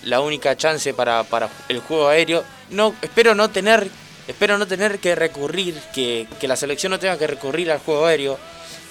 [0.01, 1.23] la única chance para,
[1.69, 2.43] el juego aéreo.
[2.71, 3.87] No, espero no tener,
[4.27, 8.39] espero no tener que recurrir, que, la selección no tenga que recurrir al juego aéreo.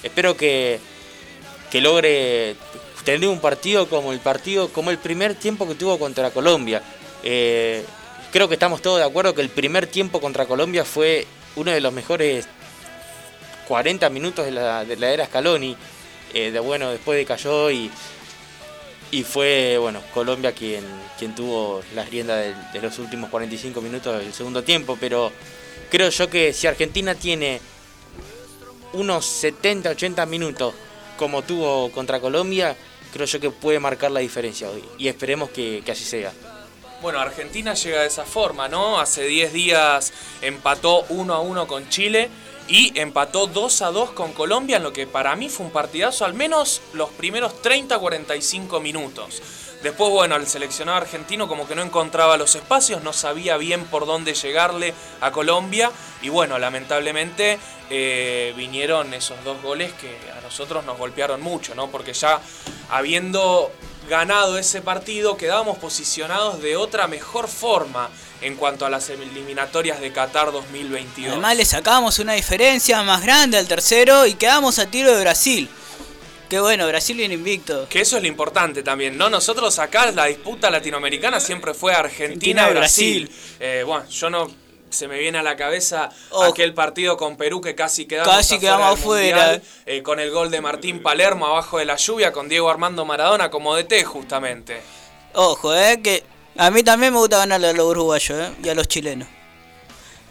[0.03, 0.79] Espero que,
[1.69, 2.55] que logre
[3.03, 6.81] tener un partido como el partido, como el primer tiempo que tuvo contra Colombia.
[7.23, 7.83] Eh,
[8.31, 11.81] creo que estamos todos de acuerdo que el primer tiempo contra Colombia fue uno de
[11.81, 12.47] los mejores
[13.67, 15.75] 40 minutos de la, de la era Scaloni.
[16.37, 17.89] Eh, de bueno, después decayó y,
[19.09, 20.83] y fue bueno Colombia quien,
[21.17, 25.31] quien tuvo las riendas de, los últimos 45 minutos del segundo tiempo, pero
[25.89, 27.59] creo yo que si Argentina tiene
[28.93, 30.75] unos 70, 80 minutos
[31.17, 32.75] como tuvo contra Colombia,
[33.11, 36.31] creo yo que puede marcar la diferencia hoy y esperemos que, que así sea.
[37.01, 38.99] Bueno, Argentina llega de esa forma, ¿no?
[38.99, 42.29] Hace 10 días empató 1 a 1 con Chile
[42.67, 46.25] y empató 2 a 2 con Colombia en lo que para mí fue un partidazo,
[46.25, 49.41] al menos los primeros 30-45 minutos.
[49.83, 54.07] Después, bueno, el seleccionado argentino como que no encontraba los espacios, no sabía bien por
[54.07, 55.91] dónde llegarle a Colombia.
[56.23, 57.59] Y bueno, lamentablemente
[57.91, 61.91] eh, vinieron esos dos goles que a nosotros nos golpearon mucho, ¿no?
[61.91, 62.41] Porque ya
[62.89, 63.71] habiendo
[64.07, 68.09] ganado ese partido, quedábamos posicionados de otra mejor forma
[68.41, 71.31] en cuanto a las eliminatorias de Qatar 2022.
[71.33, 75.69] Además le sacábamos una diferencia más grande al tercero y quedamos a tiro de Brasil.
[76.49, 77.87] Qué bueno, Brasil viene invicto.
[77.89, 79.29] Que eso es lo importante también, ¿no?
[79.29, 83.23] Nosotros acá la disputa latinoamericana siempre fue Argentina-Brasil.
[83.23, 84.66] Argentina, Eh, bueno, yo no...
[84.89, 86.43] Se me viene a la cabeza Oh.
[86.43, 89.05] aquel partido con Perú que casi quedamos Casi afuera quedamos.
[89.05, 93.03] Mundial, eh, con el gol de Martín Palermo abajo de la lluvia con Diego Armando
[93.05, 94.81] Maradona como DT justamente.
[95.33, 96.23] Ojo, eh, que
[96.55, 99.27] a mí también me gusta ganarle a los uruguayos eh, y a los chilenos.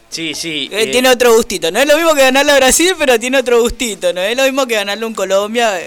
[0.08, 0.68] Sí, sí.
[0.72, 1.70] Eh, tiene otro gustito.
[1.70, 4.12] No es lo mismo que ganarle a Brasil, pero tiene otro gustito.
[4.12, 5.78] No es lo mismo que ganarle a un Colombia.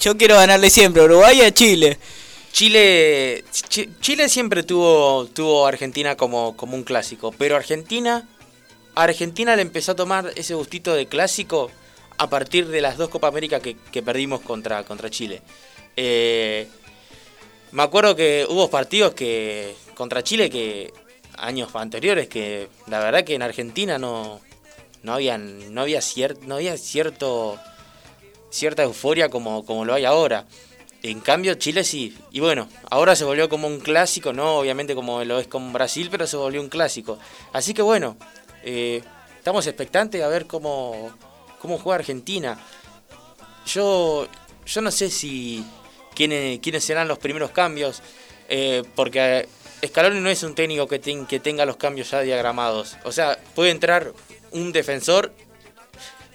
[0.00, 1.98] Yo quiero ganarle siempre a Uruguay y a Chile.
[2.52, 8.28] Chile, Chi- Chile siempre tuvo, tuvo Argentina como, como un clásico, pero Argentina,
[8.94, 11.70] Argentina le empezó a tomar ese gustito de clásico
[12.18, 15.42] a partir de las dos Copa América que, que perdimos contra, contra Chile.
[15.96, 16.66] Eh,
[17.72, 20.92] me acuerdo que hubo partidos que contra Chile que
[21.38, 24.40] años anteriores que la verdad que en Argentina no,
[25.02, 27.58] no, habían, no, había, cier- no había cierto
[28.50, 30.46] cierta euforia como, como lo hay ahora.
[31.02, 32.16] En cambio, Chile sí.
[32.30, 36.08] Y bueno, ahora se volvió como un clásico, no obviamente como lo es con Brasil,
[36.10, 37.18] pero se volvió un clásico.
[37.52, 38.16] Así que bueno,
[38.62, 39.02] eh,
[39.38, 41.10] estamos expectantes a ver cómo,
[41.60, 42.58] cómo juega Argentina.
[43.66, 44.28] Yo,
[44.66, 45.64] yo no sé si
[46.14, 48.02] quiénes, quiénes serán los primeros cambios,
[48.48, 49.48] eh, porque
[49.86, 52.96] Scaloni no es un técnico que, que tenga los cambios ya diagramados.
[53.04, 54.12] O sea, puede entrar
[54.50, 55.32] un defensor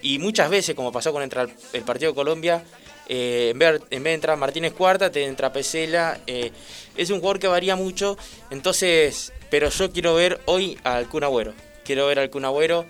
[0.02, 2.64] y muchas veces, como pasó con entrar el partido de Colombia,
[3.08, 6.20] eh, en, vez, de entrar Martínez Cuarta, te entra Pesela.
[6.28, 6.52] eh,
[6.98, 8.18] es un jugador que varía mucho.
[8.52, 11.54] Entonces, pero yo quiero ver hoy al Kun Agüero.
[11.84, 12.86] Quiero ver al Kun Agüero.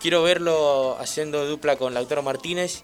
[0.00, 2.82] Quiero verlo haciendo dupla con Lautaro Martínez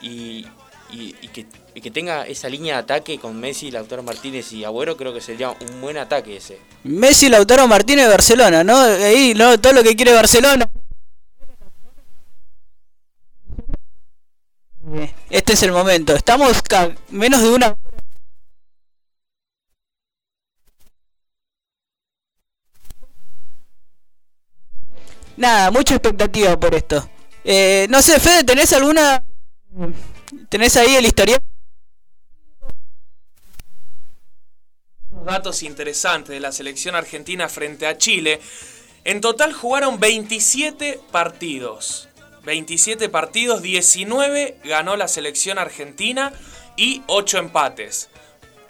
[0.00, 0.44] y,
[0.90, 4.64] y- y que, y que tenga esa línea de ataque con Messi, Lautaro Martínez y
[4.64, 4.96] Agüero.
[4.96, 6.58] Creo que sería un buen ataque ese.
[6.84, 8.78] Messi, Lautaro Martínez, Barcelona, ¿no?
[8.80, 9.58] Ahí, ¿no?
[9.60, 10.68] Todo lo que quiere Barcelona.
[15.30, 16.14] Este es el momento.
[16.14, 16.62] Estamos
[17.10, 17.76] menos de una.
[25.36, 27.08] Nada, mucha expectativa por esto.
[27.44, 29.24] Eh, no sé, Fede, ¿tenés alguna.
[30.48, 31.40] ¿Tenés ahí el historial?
[35.24, 38.40] Datos interesantes de la selección argentina frente a Chile.
[39.04, 42.07] En total jugaron 27 partidos.
[42.48, 46.32] 27 partidos, 19 ganó la selección argentina
[46.78, 48.08] y 8 empates.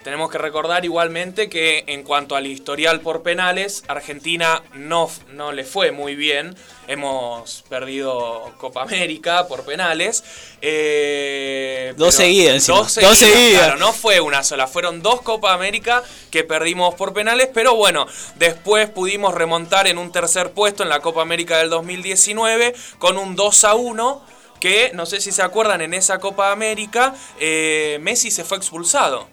[0.02, 5.64] Tenemos que recordar igualmente que en cuanto al historial por penales, Argentina no, no le
[5.64, 6.56] fue muy bien.
[6.86, 10.22] Hemos perdido Copa América por penales.
[10.62, 12.66] Eh, Dos seguidas.
[12.68, 13.62] Dos Dos seguidas, seguidas.
[13.64, 18.06] claro, no fue una sola, fueron dos Copa América que perdimos por penales, pero bueno,
[18.36, 23.34] después pudimos remontar en un tercer puesto en la Copa América del 2019 con un
[23.36, 24.24] 2 a 1
[24.60, 29.28] que, no sé si se acuerdan, en esa Copa América eh, Messi se fue expulsado.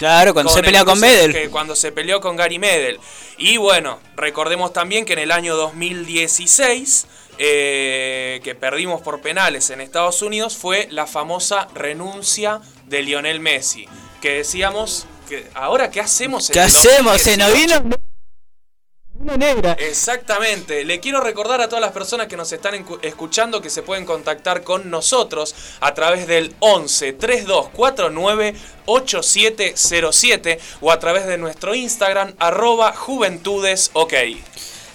[0.00, 1.34] Claro, cuando se el pelea con Medel.
[1.34, 2.98] que cuando se peleó con Gary Medel.
[3.36, 9.82] Y bueno, recordemos también que en el año 2016, eh, que perdimos por penales en
[9.82, 13.86] Estados Unidos, fue la famosa renuncia de Lionel Messi.
[14.22, 17.20] Que decíamos, que ahora qué hacemos en ¿Qué hacemos?
[17.20, 17.82] Se nos 2018?
[17.82, 18.09] vino
[19.20, 19.76] una negra.
[19.78, 20.84] Exactamente.
[20.84, 24.62] Le quiero recordar a todas las personas que nos están escuchando que se pueden contactar
[24.62, 28.54] con nosotros a través del 11 3249
[28.86, 34.14] 8707 o a través de nuestro Instagram arroba juventudes ok.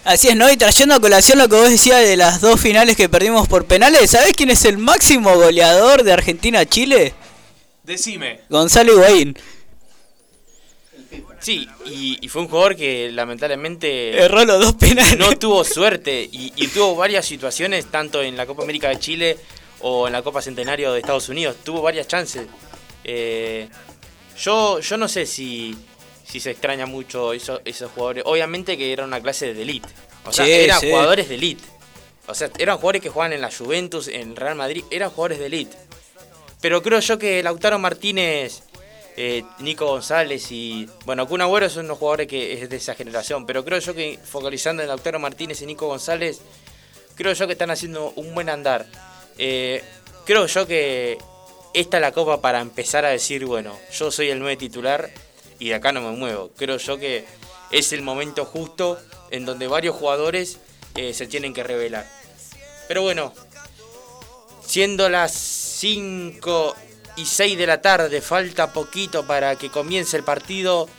[0.03, 0.51] Así es, ¿no?
[0.51, 3.65] Y trayendo a colación lo que vos decías de las dos finales que perdimos por
[3.65, 7.13] penales, ¿sabés quién es el máximo goleador de Argentina-Chile?
[7.83, 8.41] Decime.
[8.49, 9.38] Gonzalo Higuaín.
[11.45, 15.15] Sí, y, y fue un jugador que lamentablemente Erró los dos penales.
[15.19, 19.38] no tuvo suerte y, y tuvo varias situaciones, tanto en la Copa América de Chile
[19.81, 21.58] o en la Copa Centenario de Estados Unidos.
[21.63, 22.47] Tuvo varias chances.
[23.03, 23.69] Eh,
[24.39, 25.75] yo, yo no sé si,
[26.25, 28.23] si se extraña mucho eso- esos jugadores.
[28.25, 29.88] Obviamente que era una clase de elite.
[30.25, 30.89] O sea, Sí, eran sí.
[30.89, 31.63] jugadores de elite.
[32.27, 34.84] O sea, eran jugadores que jugaban en la Juventus, en Real Madrid.
[34.89, 35.77] Eran jugadores de elite.
[36.60, 38.63] Pero creo yo que Lautaro Martínez,
[39.17, 40.89] eh, Nico González y.
[41.06, 43.45] Bueno, Kun son unos jugadores que es de esa generación.
[43.45, 46.41] Pero creo yo que focalizando en Lautaro Martínez y Nico González,
[47.15, 48.86] creo yo que están haciendo un buen andar.
[49.38, 49.84] Eh,
[50.25, 51.17] creo yo que
[51.73, 55.10] esta es la copa para empezar a decir, bueno, yo soy el nueve titular
[55.60, 56.51] y de acá no me muevo.
[56.58, 57.25] Creo yo que
[57.71, 58.99] es el momento justo
[59.32, 60.60] en donde varios jugadores
[60.95, 62.06] eh, se tienen que revelar.
[62.88, 63.34] Pero bueno,
[64.65, 66.75] siendo las 5
[67.15, 70.89] y 6 de la tarde, falta poquito para que comience el partido.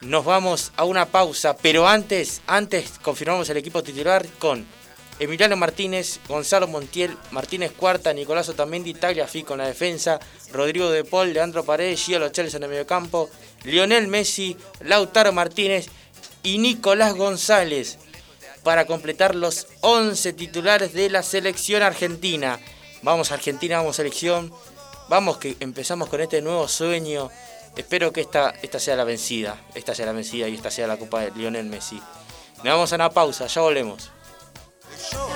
[0.00, 4.66] Nos vamos a una pausa, pero antes, antes confirmamos el equipo titular con
[5.18, 10.18] Emiliano Martínez, Gonzalo Montiel, Martínez Cuarta, Nicolás Otamendi, Tagliafico en la defensa,
[10.50, 13.28] Rodrigo De Paul, Leandro Paredes, Gio Chelsea en el mediocampo,
[13.64, 15.88] Lionel Messi, Lautaro Martínez
[16.42, 17.98] y Nicolás González
[18.62, 22.58] para completar los 11 titulares de la selección argentina.
[23.02, 24.52] Vamos Argentina, vamos selección.
[25.10, 27.30] Vamos que empezamos con este nuevo sueño.
[27.76, 29.60] Espero que esta, esta sea la vencida.
[29.74, 32.00] Esta sea la vencida y esta sea la Copa de Lionel Messi.
[32.58, 34.08] Nos vamos a una pausa, ya volvemos.
[35.10, 35.32] Somos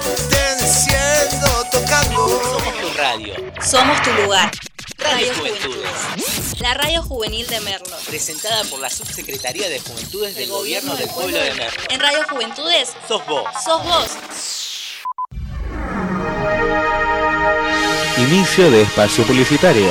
[2.80, 3.34] tu radio.
[3.60, 4.52] Somos tu lugar.
[4.98, 5.82] Radio Radio Juventudes.
[5.82, 6.60] Juventudes.
[6.60, 7.96] La radio juvenil de Merlo.
[8.06, 11.82] Presentada por la Subsecretaría de Juventudes del Gobierno del Pueblo de Merlo.
[11.90, 13.42] En Radio Juventudes, Sos vos.
[13.64, 14.10] sos vos.
[18.16, 19.88] Inicio de espacio publicitario.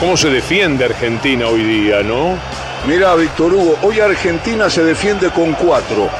[0.00, 2.36] ¿Cómo se defiende Argentina hoy día, no?
[2.88, 6.10] Mira, Víctor Hugo, hoy Argentina se defiende con cuatro.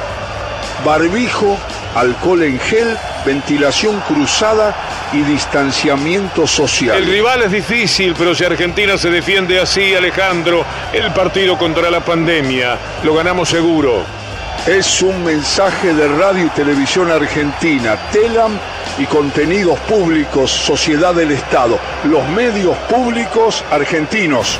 [0.85, 1.57] Barbijo,
[1.93, 4.73] alcohol en gel, ventilación cruzada
[5.11, 7.05] y distanciamiento El social.
[7.05, 12.77] rival es difícil, pero si Argentina se defiende así, Alejandro, el partido contra la pandemia
[13.03, 14.22] lo ganamos seguro.
[14.67, 18.57] Es un mensaje de Radio y Televisión Argentina, TELAM
[18.97, 24.57] y Contenidos Públicos, Sociedad del Estado, los medios públicos argentinos.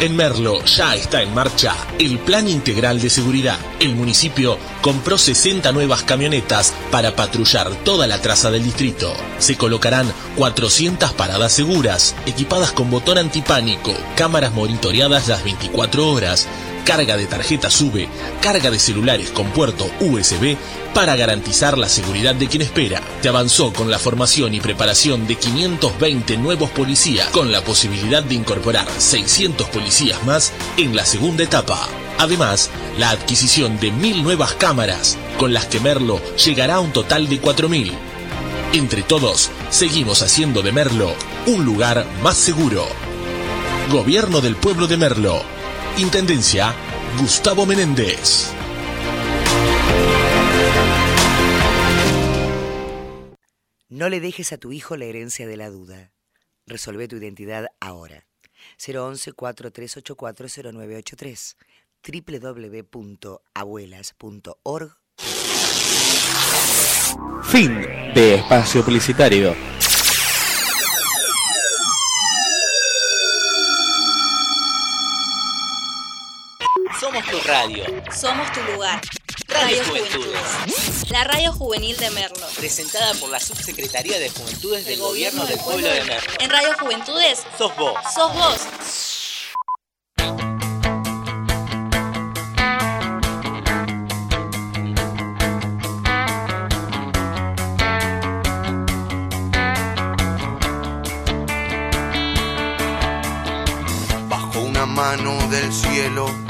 [0.00, 3.58] En Merlo ya está en marcha el Plan Integral de Seguridad.
[3.80, 9.12] El municipio compró 60 nuevas camionetas para patrullar toda la traza del distrito.
[9.38, 16.48] Se colocarán 400 paradas seguras, equipadas con botón antipánico, cámaras monitoreadas las 24 horas,
[16.84, 18.08] carga de tarjeta SUBE,
[18.40, 20.56] carga de celulares con puerto USB
[20.94, 23.00] para garantizar la seguridad de quien espera.
[23.22, 28.34] Se avanzó con la formación y preparación de 520 nuevos policías, con la posibilidad de
[28.34, 31.88] incorporar 600 policías más en la segunda etapa.
[32.18, 37.28] Además, la adquisición de 1.000 nuevas cámaras, con las que Merlo llegará a un total
[37.28, 37.92] de 4.000.
[38.72, 41.14] Entre todos, seguimos haciendo de Merlo
[41.46, 42.86] un lugar más seguro.
[43.90, 45.42] Gobierno del Pueblo de Merlo.
[45.98, 46.74] Intendencia,
[47.18, 48.52] Gustavo Menéndez.
[53.88, 56.12] No le dejes a tu hijo la herencia de la duda.
[56.66, 58.26] Resolve tu identidad ahora.
[58.78, 61.56] 011-4384-0983
[62.02, 64.96] www.abuelas.org
[67.44, 67.74] Fin
[68.14, 69.54] de espacio publicitario.
[77.20, 77.84] Somos tu radio.
[78.14, 78.98] Somos tu lugar.
[79.48, 80.40] Radio Radio Juventudes.
[80.64, 81.10] Juventudes.
[81.10, 82.46] La radio juvenil de Merlo.
[82.56, 86.32] Presentada por la Subsecretaría de Juventudes del Gobierno del Pueblo de Merlo.
[86.38, 87.94] En Radio Juventudes, Sos vos.
[88.14, 88.66] sos vos.
[104.28, 106.49] Bajo una mano del cielo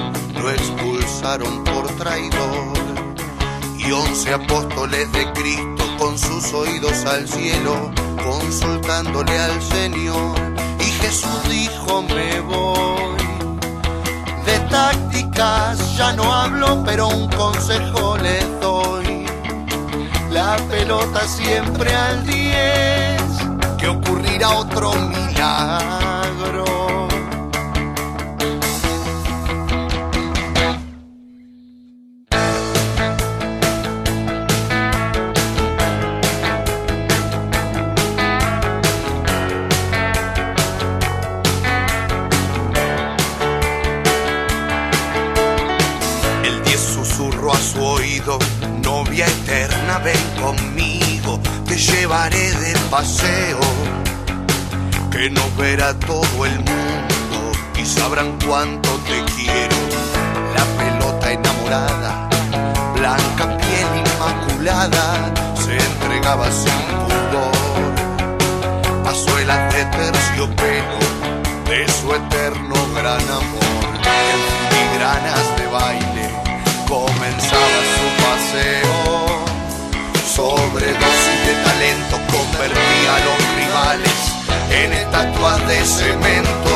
[0.41, 2.73] lo expulsaron por traidor.
[3.77, 7.91] Y once apóstoles de Cristo con sus oídos al cielo,
[8.23, 10.35] consultándole al Señor.
[10.79, 13.21] Y Jesús dijo, me voy.
[14.45, 19.25] De tácticas ya no hablo, pero un consejo les doy.
[20.31, 23.21] La pelota siempre al 10,
[23.77, 26.70] que ocurrirá otro milagro.
[55.93, 59.75] Todo el mundo y sabrán cuánto te quiero.
[60.55, 62.29] La pelota enamorada,
[62.93, 67.51] blanca piel inmaculada, se entregaba sin pudor
[69.05, 70.99] a suelas de terciopelo
[71.67, 73.85] de su eterno gran amor.
[74.05, 74.39] En
[74.69, 76.29] filigranas de baile
[76.87, 78.95] comenzaba su paseo.
[80.35, 84.30] Sobredosis de talento convertía a los rivales
[84.71, 86.73] en estatuas de cemento.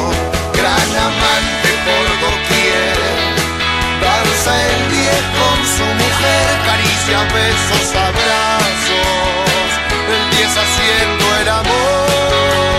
[0.54, 2.96] Gran amante por doquier.
[4.02, 9.70] Danza el 10 con su mujer, caricia, besos, abrazos.
[10.16, 12.75] El 10 haciendo el amor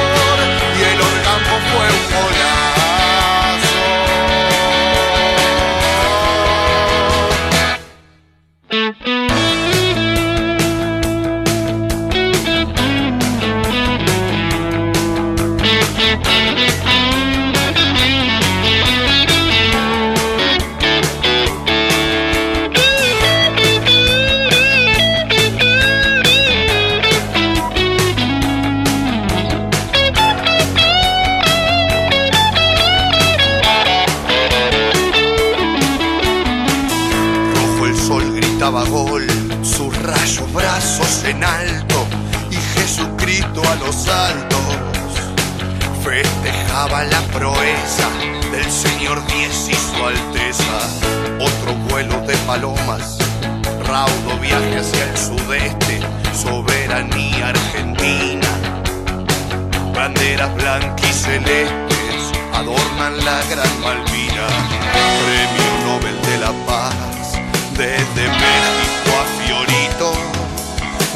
[67.77, 70.13] desde México a Fiorito,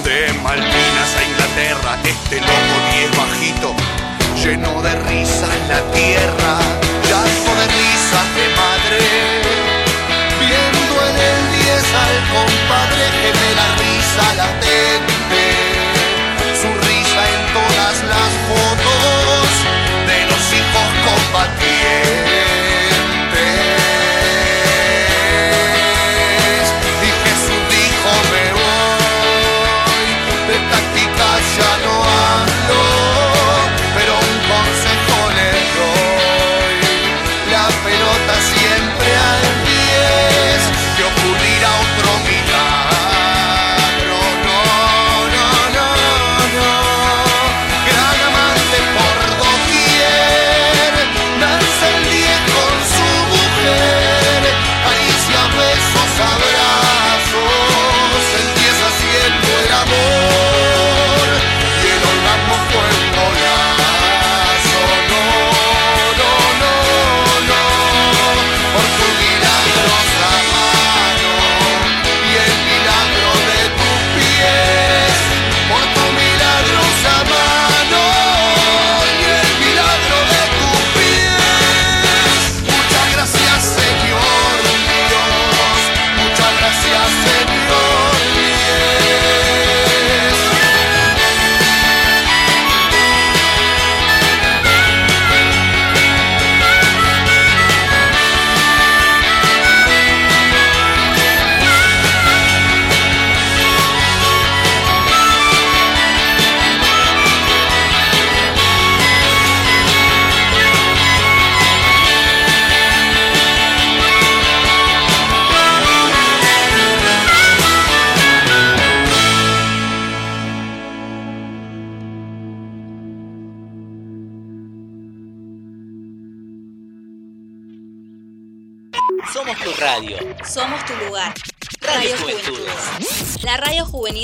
[0.05, 3.75] de Malvinas a Inglaterra, este loco diez bajito,
[4.45, 6.60] lleno de risas la tierra,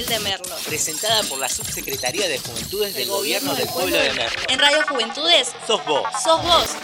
[0.09, 0.55] de Merlo.
[0.67, 4.41] Presentada por la Subsecretaría de Juventudes del Gobierno del Pueblo de Merlo.
[4.49, 6.03] En Radio Juventudes Sos vos.
[6.23, 6.77] sos vos.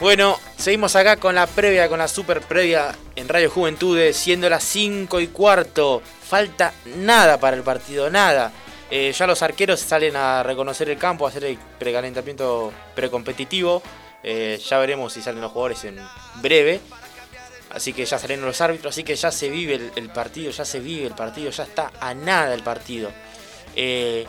[0.00, 4.64] Bueno, seguimos acá con la previa, con la super previa en Radio Juventudes, siendo las
[4.64, 6.02] 5 y cuarto.
[6.28, 8.52] Falta nada para el partido, nada.
[8.90, 13.82] Eh, ya los arqueros salen a reconocer el campo, a hacer el precalentamiento precompetitivo.
[14.22, 15.98] Eh, ya veremos si salen los jugadores en
[16.36, 16.80] breve.
[17.74, 20.78] Así que ya salieron los árbitros, así que ya se vive el, partido, ya se
[20.78, 23.10] vive el partido, ya está a nada el partido.
[23.74, 24.26] Eh,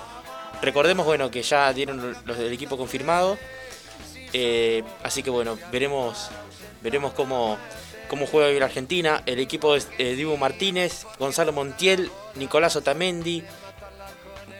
[0.63, 3.37] recordemos bueno que ya dieron los del equipo confirmado.
[4.33, 6.29] Eh, así que bueno, veremos,
[6.81, 7.57] veremos cómo,
[8.09, 9.21] cómo juega hoy la Argentina.
[9.25, 13.43] El equipo es eh, Dibu Martínez, Gonzalo Montiel, Nicolás Otamendi,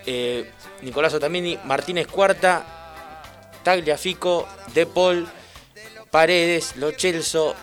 [0.05, 2.63] eh, Nicolás Otamendi, Martínez Cuarta,
[3.63, 5.27] Tagliafico, De Paul,
[6.11, 7.55] Paredes, Lo Celso,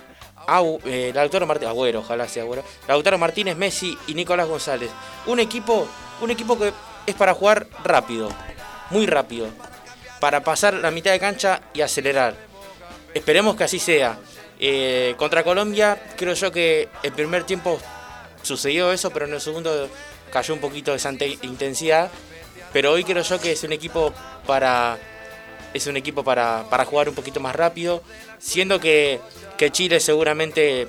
[0.46, 4.90] Au- eh, Lautaro Martínez, Agüero, ojalá sea Agüero, Lautaro Martínez, Messi y Nicolás González.
[5.26, 5.86] Un equipo,
[6.20, 6.72] un equipo que
[7.06, 8.28] es para jugar rápido,
[8.90, 9.48] muy rápido,
[10.20, 12.34] para pasar la mitad de cancha y acelerar.
[13.14, 14.18] Esperemos que así sea.
[14.64, 17.80] Eh, contra Colombia, creo yo que el primer tiempo
[18.42, 19.88] sucedió eso, pero en el segundo
[20.32, 22.10] cayó un poquito esa inte- intensidad.
[22.72, 24.14] Pero hoy creo yo que es un equipo
[24.46, 24.98] para.
[25.74, 28.02] Es un equipo para, para jugar un poquito más rápido.
[28.42, 29.20] Siendo que,
[29.56, 30.88] que Chile seguramente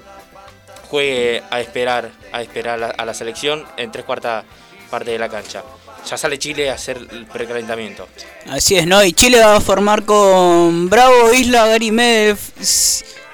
[0.89, 4.43] juegue a esperar, a esperar la- a la selección en tres cuartas
[4.89, 5.63] partes de la cancha.
[6.09, 8.07] Ya sale Chile a hacer el precalentamiento.
[8.49, 9.03] Así es, ¿no?
[9.03, 12.37] Y Chile va a formar con Bravo, Isla, Gary Medel,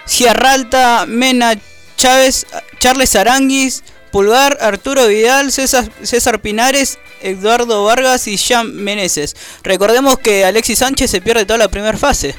[0.05, 1.55] Sierra Alta, Mena,
[1.97, 2.45] Chávez,
[2.79, 9.35] Charles Aranguis, Pulgar, Arturo Vidal, César, César Pinares, Eduardo Vargas y Jean Meneses.
[9.63, 12.35] Recordemos que Alexis Sánchez se pierde toda la primera fase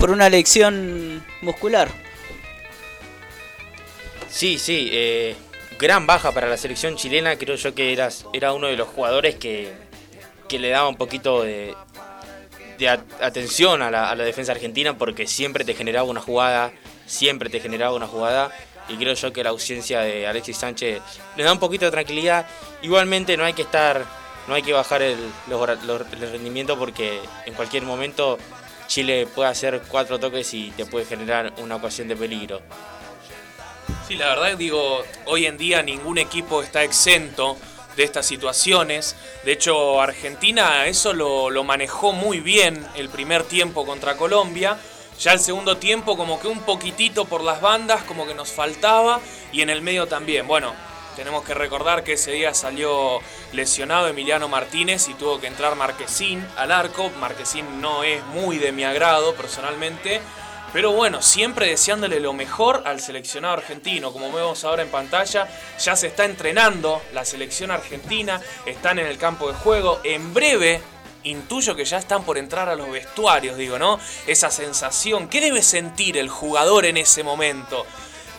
[0.00, 1.88] por una lesión muscular.
[4.30, 5.36] Sí, sí, eh,
[5.78, 7.36] gran baja para la selección chilena.
[7.36, 9.72] Creo yo que eras, era uno de los jugadores que,
[10.48, 11.74] que le daba un poquito de,
[12.78, 16.72] de atención a la, a la defensa argentina porque siempre te generaba una jugada,
[17.06, 18.50] siempre te generaba una jugada.
[18.88, 21.00] Y creo yo que la ausencia de Alexis Sánchez
[21.36, 22.46] le da un poquito de tranquilidad.
[22.82, 24.04] Igualmente no hay que estar,
[24.48, 25.16] no hay que bajar el,
[25.48, 28.36] los los- el rendimiento porque en cualquier momento
[28.90, 32.60] Chile puede hacer cuatro toques y te puede generar una ocasión de peligro.
[34.08, 37.56] Sí, la verdad digo, hoy en día ningún equipo está exento
[37.96, 39.14] de estas situaciones.
[39.44, 44.76] De hecho, Argentina eso lo, lo manejó muy bien el primer tiempo contra Colombia.
[45.20, 49.20] Ya el segundo tiempo como que un poquitito por las bandas como que nos faltaba
[49.52, 50.48] y en el medio también.
[50.48, 50.74] Bueno,
[51.16, 53.20] tenemos que recordar que ese día salió
[53.52, 57.10] lesionado Emiliano Martínez y tuvo que entrar Marquesín al arco.
[57.20, 60.20] Marquesín no es muy de mi agrado personalmente.
[60.72, 64.12] Pero bueno, siempre deseándole lo mejor al seleccionado argentino.
[64.12, 65.48] Como vemos ahora en pantalla,
[65.78, 70.00] ya se está entrenando la selección argentina, están en el campo de juego.
[70.04, 70.80] En breve,
[71.24, 73.98] intuyo que ya están por entrar a los vestuarios, digo, ¿no?
[74.28, 77.84] Esa sensación, ¿qué debe sentir el jugador en ese momento?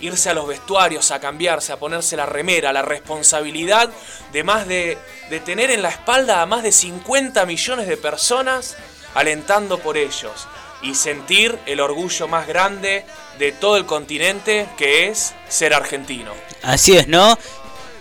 [0.02, 3.90] Irse a los vestuarios, a cambiarse, a ponerse la remera, la responsabilidad
[4.34, 4.98] de más de,
[5.46, 8.76] tener en la espalda a más de 50 millones de personas
[9.14, 10.48] alentando por ellos
[10.82, 13.06] y sentir el orgullo más grande
[13.38, 16.32] de todo el continente que es ser argentino.
[16.64, 17.38] Así es, ¿no?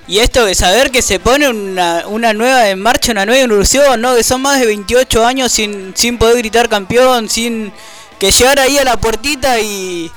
[0.07, 4.01] Y esto de saber que se pone una, una nueva en marcha, una nueva ilusión,
[4.01, 4.17] ¿no?
[4.17, 7.73] Que son más de 28 años sin, sin poder gritar campeón, sin
[8.19, 10.11] que llegar ahí a la puertita y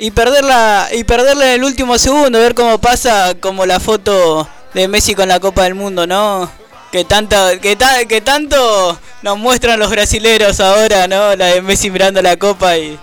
[0.00, 4.88] y perderla y perderla en el último segundo, ver cómo pasa como la foto de
[4.88, 6.50] Messi con la Copa del Mundo, ¿no?
[6.90, 11.36] Que tanto que, ta- que tanto nos muestran los brasileros ahora, ¿no?
[11.36, 12.98] La de Messi mirando la copa y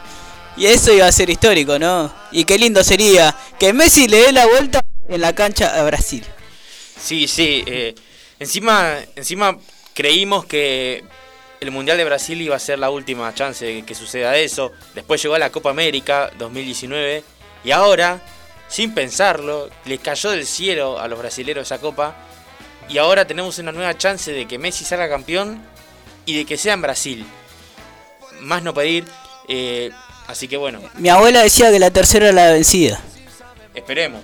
[0.58, 2.12] y eso iba a ser histórico, ¿no?
[2.32, 6.26] Y qué lindo sería que Messi le dé la vuelta en la cancha a Brasil.
[7.00, 7.64] Sí, sí.
[7.68, 7.94] eh,
[8.40, 9.56] encima, encima
[9.94, 11.04] creímos que
[11.60, 14.72] el Mundial de Brasil iba a ser la última chance de que suceda eso.
[14.96, 17.24] Después llegó a la Copa América 2019
[17.64, 18.22] y ahora,
[18.68, 22.16] sin pensarlo, les cayó del cielo a los brasileros esa copa.
[22.90, 25.62] Y ahora tenemos una nueva chance de que Messi salga campeón
[26.26, 27.26] y de que sea en Brasil.
[28.42, 29.06] Más no pedir.
[29.48, 29.92] eh,
[30.28, 33.02] así que bueno, Mi abuela decía que la tercera era la vencida.
[33.74, 34.22] esperemos.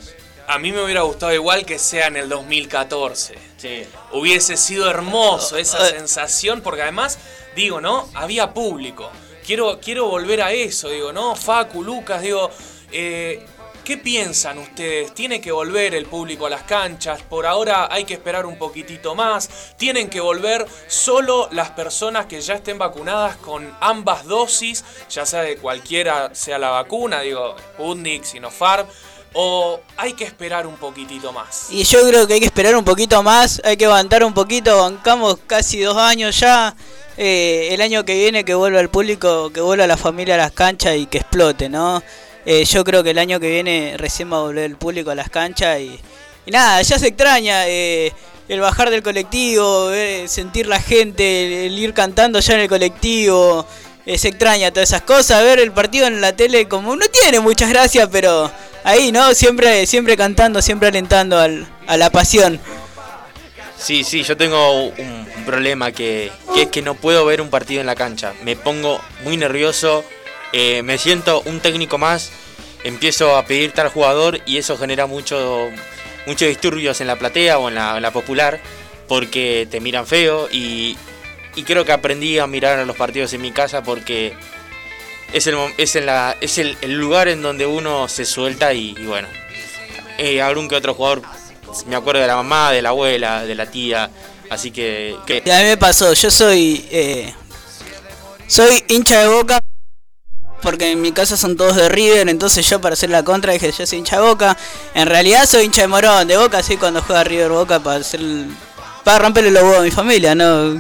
[0.47, 3.35] A mí me hubiera gustado igual que sea en el 2014.
[3.63, 3.85] Sí.
[4.11, 5.91] Hubiese sido hermoso esa Eh.
[5.91, 7.17] sensación, porque además,
[7.55, 8.09] digo, ¿no?
[8.13, 9.09] Había público.
[9.45, 11.33] Quiero, quiero volver a eso, digo, ¿no?
[11.33, 12.51] Facu, Lucas, digo,
[12.91, 13.45] eh,
[13.85, 15.13] ¿qué piensan ustedes?
[15.13, 17.21] ¿Tiene que volver el público a las canchas?
[17.21, 19.49] Por ahora hay que esperar un poquitito más.
[19.77, 24.83] ¿Tienen que volver solo las personas que ya estén vacunadas con ambas dosis?
[25.09, 28.87] Ya sea de cualquiera sea la vacuna, digo, Sputnik, Sinopharm.
[29.35, 31.67] ¿O hay que esperar un poquitito más?
[31.71, 34.77] Y yo creo que hay que esperar un poquito más, hay que aguantar un poquito,
[34.77, 36.75] bancamos casi dos años ya.
[37.17, 40.51] eh, el año que viene que vuelva el público, que vuelva la familia a las
[40.51, 42.01] canchas y que explote, ¿no?
[42.45, 45.15] Eh, yo creo que el año que viene recién va a volver el público a
[45.15, 45.99] las canchas y,
[46.45, 48.11] y nada, ya se extraña eh,
[48.49, 49.89] el bajar del colectivo,
[50.27, 53.65] sentir la gente, el, el ir cantando ya en el colectivo.
[54.05, 57.69] se extraña todas esas cosas, ver el partido en la tele como no tiene muchas
[57.69, 58.51] gracias, pero
[58.83, 59.33] ahí, ¿no?
[59.33, 62.59] Siempre, siempre cantando, siempre alentando al, a la pasión.
[63.77, 67.81] Sí, sí, yo tengo un, problema que, que es que no puedo ver un partido
[67.81, 68.33] en la cancha.
[68.45, 70.05] Me pongo muy nervioso,
[70.53, 72.31] eh, me siento un técnico más
[72.83, 75.69] empiezo a pedir tal jugador y eso genera mucho,
[76.27, 78.59] muchos disturbios en la platea o en la, en la popular
[79.07, 80.97] porque te miran feo y,
[81.55, 84.33] y creo que aprendí a mirar a los partidos en mi casa porque
[85.33, 86.09] es el, es en
[86.41, 89.27] es el, lugar en donde uno se suelta y, bueno,
[90.17, 91.23] eh, algún que otro jugador,
[91.87, 94.09] me acuerdo de la mamá, de la abuela, de la tía,
[94.49, 95.17] así que...
[95.25, 97.33] que a mí me pasó, yo soy eh,
[98.47, 99.63] soy hincha de Boca
[100.61, 103.71] porque en mi casa son todos de River, entonces yo para hacer la contra dije
[103.71, 104.57] yo soy hincha de Boca.
[104.93, 108.21] En realidad soy hincha de Morón, de Boca sí cuando juega River Boca para hacer
[109.03, 110.79] para romperle los huevos a mi familia, no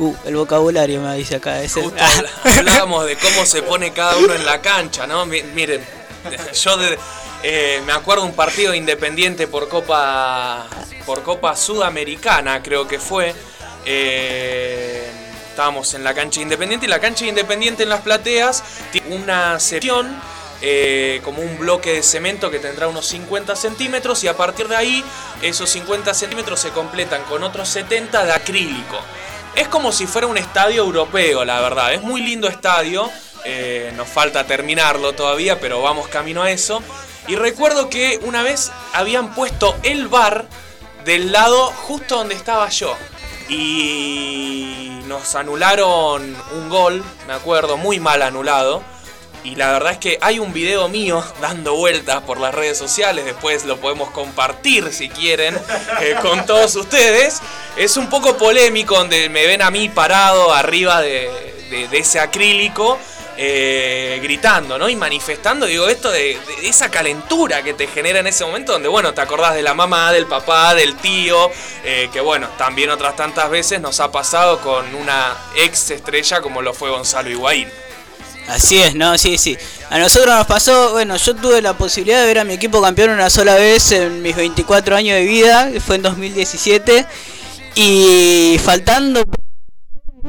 [0.00, 1.82] uh, el vocabulario me dice acá ese.
[1.82, 5.24] Justo habla- hablábamos de cómo se pone cada uno en la cancha, ¿no?
[5.26, 5.84] Mi- Miren,
[6.62, 6.98] yo de-
[7.42, 10.66] eh, me acuerdo un partido independiente por Copa
[11.06, 13.34] por Copa Sudamericana, creo que fue.
[13.86, 15.10] Eh,
[15.50, 20.20] estábamos en la cancha independiente y la cancha independiente en las plateas tiene una sección
[20.62, 24.76] eh, como un bloque de cemento que tendrá unos 50 centímetros y a partir de
[24.76, 25.04] ahí
[25.42, 28.98] esos 50 centímetros se completan con otros 70 de acrílico.
[29.60, 31.92] Es como si fuera un estadio europeo, la verdad.
[31.92, 33.10] Es muy lindo estadio.
[33.44, 36.82] eh, nos falta terminarlo todavía, pero vamos camino a eso.
[37.28, 40.46] Y recuerdo que una vez habían puesto el bar
[41.04, 42.96] del lado justo donde estaba yo.
[43.50, 48.82] Y nos anularon un gol, me acuerdo, muy mal anulado.
[49.42, 53.24] Y la verdad es que hay un video mío dando vueltas por las redes sociales,
[53.24, 55.58] después lo podemos compartir si quieren
[56.00, 57.40] eh, con todos ustedes.
[57.76, 61.30] Es un poco polémico donde me ven a mí parado arriba de,
[61.92, 62.98] ese acrílico.
[63.42, 64.90] eh, gritando, ¿no?
[64.90, 68.88] Y manifestando, digo, esto de, de esa calentura que te genera en ese momento, donde,
[68.88, 71.50] bueno, te acordás de la mamá, del papá, del tío,
[71.82, 76.60] eh, que, bueno, también otras tantas veces nos ha pasado con una ex estrella como
[76.60, 77.70] lo fue Gonzalo Higuaín.
[78.50, 79.16] Así es, ¿no?
[79.16, 79.56] Sí, sí.
[79.90, 83.10] A nosotros nos pasó, bueno, yo tuve la posibilidad de ver a mi equipo campeón
[83.10, 87.06] una sola vez en mis 24 años de vida, fue en 2017,
[87.76, 89.22] y faltando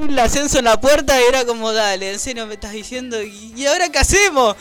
[0.07, 3.65] el ascenso en la puerta era como, dale, en serio me estás diciendo, ¿y y
[3.65, 4.55] ahora qué hacemos?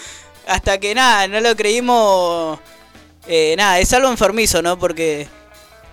[0.49, 2.59] Hasta que nada, no lo creímos,
[3.27, 4.79] eh, nada, es algo enfermizo, ¿no?
[4.79, 5.29] Porque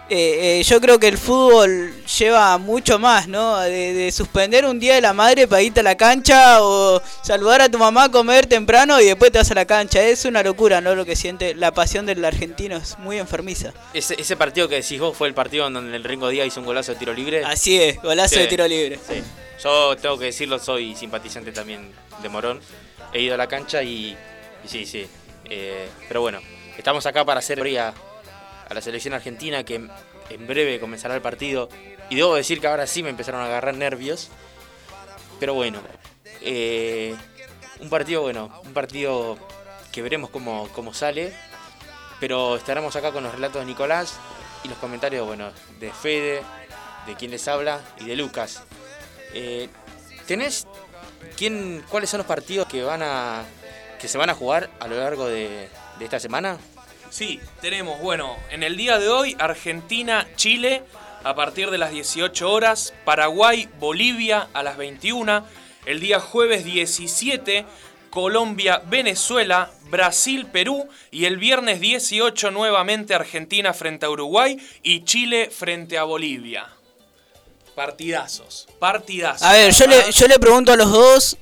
[0.10, 3.60] eh, eh, yo creo que el fútbol lleva mucho más, ¿no?
[3.60, 7.62] De, de suspender un día de la madre para irte a la cancha o saludar
[7.62, 10.02] a tu mamá a comer temprano y después te vas a la cancha.
[10.02, 10.96] Es una locura, ¿no?
[10.96, 13.74] Lo que siente la pasión del argentino es muy enfermiza.
[13.94, 16.60] ese, ese partido que decís vos fue el partido en donde el Ringo Díaz hizo
[16.62, 17.44] un golazo de tiro libre.
[17.44, 18.42] Así es, golazo Sí.
[18.42, 19.00] de tiro libre.
[19.08, 19.22] Sí.
[19.64, 21.92] Yo tengo que decirlo, soy simpatizante también
[22.22, 22.62] de Morón.
[23.12, 24.16] He ido a la cancha y,
[24.64, 25.06] y sí, sí.
[25.50, 26.40] Eh, pero bueno,
[26.78, 27.60] estamos acá para hacer
[28.70, 31.70] a, la selección argentina que en- breve comenzará el partido.
[32.10, 34.30] Y debo decir que ahora sí me empezaron a agarrar nervios.
[35.40, 35.80] Pero bueno,
[36.42, 37.16] eh,
[37.80, 39.38] un partido, bueno, un partido
[39.92, 41.34] que veremos cómo, cómo sale.
[42.20, 44.16] Pero estaremos acá con los relatos de Nicolás
[44.64, 46.42] y los comentarios, bueno, de Fede,
[47.06, 48.64] de quien les habla y de Lucas.
[49.34, 49.70] Eh,
[50.26, 50.66] ¿Tenés
[51.38, 53.44] quién, cuáles son los partidos que van a
[54.00, 56.58] que se van a jugar a lo largo de esta semana?
[57.18, 60.84] Sí, tenemos, bueno, en el día de hoy Argentina-Chile
[61.24, 65.44] a partir de las 18 horas, Paraguay-Bolivia a las 21,
[65.88, 67.66] el día jueves 17
[68.12, 76.04] Colombia-Venezuela, Brasil-Perú y el viernes 18 nuevamente Argentina frente a Uruguay y Chile frente a
[76.04, 76.68] Bolivia.
[77.74, 79.42] Partidazos, partidazos.
[79.42, 81.38] A ver, yo le, yo le pregunto a los dos,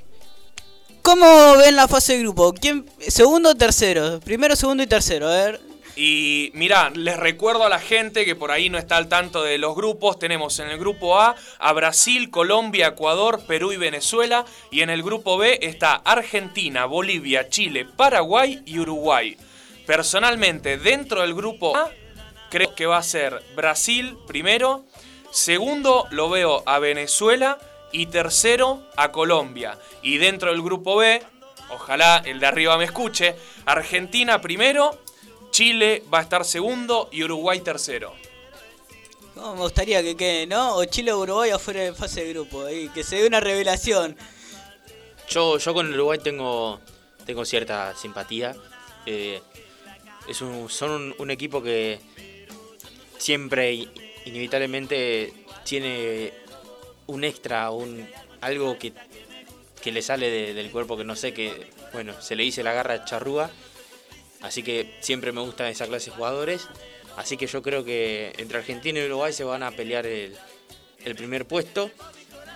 [1.02, 2.54] ¿cómo ven la fase de grupo?
[2.54, 4.22] ¿Quién, segundo o tercero?
[4.22, 5.65] Primero, segundo y tercero, a ver.
[5.96, 9.58] Y mirá, les recuerdo a la gente que por ahí no está al tanto de
[9.58, 10.20] los grupos.
[10.20, 14.46] Tenemos en el grupo A a Brasil, Colombia, Ecuador, Perú y Venezuela.
[14.72, 19.38] Y en el grupo B está Argentina, Bolivia, Chile, Paraguay y Uruguay.
[19.86, 21.90] Personalmente, dentro del grupo A,
[22.50, 24.84] creo que va a ser Brasil primero.
[25.32, 27.58] Segundo, lo veo a Venezuela.
[27.94, 29.78] Y tercero, a Colombia.
[30.02, 31.24] Y dentro del grupo B,
[31.70, 35.00] ojalá el de arriba me escuche, Argentina primero.
[35.56, 38.14] Chile va a estar segundo y Uruguay tercero.
[39.38, 40.76] No, me gustaría que quede, ¿no?
[40.76, 44.18] O Chile o Uruguay afuera de fase de grupo, ahí, que se dé una revelación.
[45.30, 46.82] Yo, yo con el Uruguay tengo,
[47.26, 48.54] tengo cierta simpatía.
[49.06, 49.42] Eh,
[50.28, 52.02] es un, son un, un equipo que
[53.18, 53.88] siempre,
[54.26, 55.34] inevitablemente,
[55.64, 56.34] tiene
[57.08, 58.06] un extra, un
[58.42, 58.92] algo que,
[59.82, 62.74] que le sale de- del cuerpo que no sé, que, bueno, se le dice la
[62.74, 63.50] garra charrúa.
[64.46, 66.68] Así que siempre me gustan esa clase de jugadores.
[67.18, 70.38] Así que yo creo que entre Argentina y Uruguay se van a pelear el,
[71.16, 71.90] primer puesto.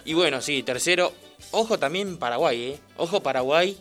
[0.05, 1.11] Y bueno, sí, tercero.
[1.49, 2.79] Ojo también Paraguay, ¿eh?
[2.95, 3.75] Ojo Paraguay.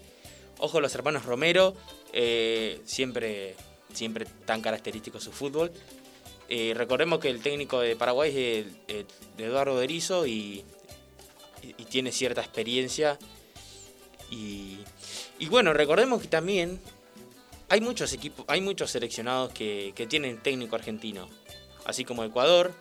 [0.56, 1.74] Ojo los hermanos Romero.
[2.14, 3.54] eh, siempre,
[3.92, 5.70] siempre tan característico su fútbol.
[6.48, 9.06] Eh, recordemos que el técnico de Paraguay es el-
[9.36, 10.64] Eduardo Berizzo y,
[11.90, 13.18] tiene cierta experiencia.
[14.30, 14.78] Y
[15.50, 16.80] bueno, recordemos que también
[17.68, 21.28] hay muchos equipos, hay muchos seleccionados que, que tienen técnico argentino,
[21.84, 22.72] así como Ecuador,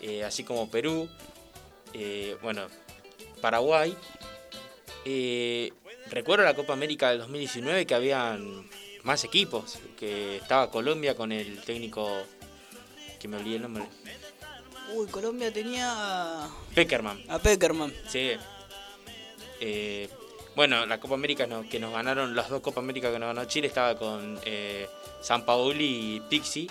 [0.00, 1.08] eh, así como Perú,
[1.94, 2.66] eh, bueno,
[3.40, 3.96] Paraguay.
[5.04, 5.72] Eh,
[6.10, 8.68] recuerdo la Copa América del 2019 que habían
[9.02, 12.08] más equipos, que estaba Colombia con el técnico
[13.20, 13.84] que me olvidé el nombre,
[14.94, 15.90] Uy, Colombia tenía
[16.44, 17.22] a- Peckerman.
[17.28, 17.92] a Peckerman.
[18.08, 18.32] Sí.
[19.60, 20.08] Eh,
[20.56, 23.44] bueno, la Copa América no- que nos ganaron, las dos Copa América que nos ganó
[23.46, 24.88] Chile estaba con eh,
[25.20, 26.70] San Paoli y Pixi.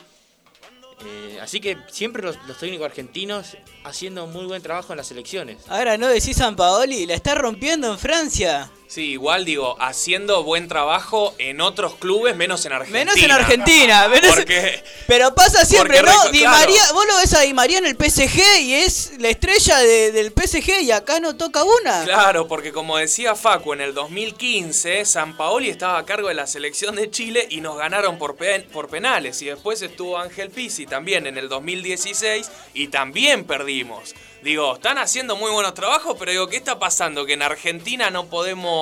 [1.03, 5.57] Eh, así que siempre los, técnicos argentinos haciendo muy buen trabajo en las selecciones.
[5.67, 8.69] Ahora no decís San Paoli, la está rompiendo en Francia.
[8.93, 12.99] Sí, igual digo, haciendo buen trabajo en otros clubes, menos en Argentina.
[13.05, 16.11] Menos en Argentina, menos- Porque Pero pasa siempre, ¿no?
[16.29, 16.57] Di claro.
[16.59, 20.11] María, vos lo ves a Di María en el PSG y es la estrella de-
[20.11, 22.03] del PSG y acá no toca una.
[22.03, 26.45] Claro, porque como decía Facu, en el 2015 San Paoli estaba a cargo de la
[26.45, 29.41] selección de Chile y nos ganaron por, pe- por penales.
[29.41, 34.13] Y después estuvo Ángel Pizzi también en el 2016 y también perdimos.
[34.41, 37.27] Digo, están haciendo muy buenos trabajos, pero digo, ¿qué está pasando?
[37.27, 38.80] Que en Argentina no podemos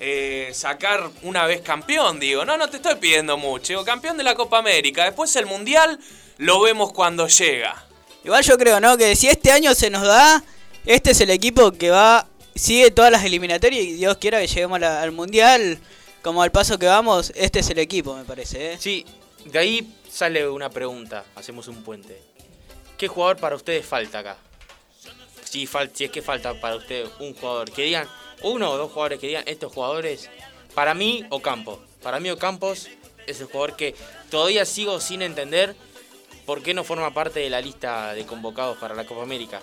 [0.00, 2.20] eh, sacar una vez campeón.
[2.20, 3.68] Digo, no, no te estoy pidiendo mucho.
[3.68, 5.04] Digo, campeón de la Copa América.
[5.04, 5.98] Después el Mundial
[6.38, 7.84] lo vemos cuando llega.
[8.24, 8.96] Igual yo creo, ¿no?
[8.96, 10.42] Que si este año se nos da,
[10.86, 14.76] este es el equipo que va, sigue todas las eliminatorias y Dios quiera que lleguemos
[14.76, 15.78] a la- al Mundial,
[16.22, 18.76] como al paso que vamos, este es el equipo, me parece, ¿eh?
[18.78, 19.06] Sí,
[19.44, 22.20] de ahí sale una pregunta, hacemos un puente.
[22.98, 24.36] ¿Qué jugador para ustedes falta acá?
[25.44, 28.06] Si, fal- si es que falta para ustedes un jugador, que digan,
[28.42, 30.28] uno o dos jugadores que digan, estos jugadores,
[30.74, 31.80] para mí Ocampo.
[32.02, 32.88] Para mí Ocampos
[33.26, 33.94] es el jugador que
[34.30, 35.74] todavía sigo sin entender
[36.46, 39.60] por qué no forma parte de la lista de convocados para la Copa América.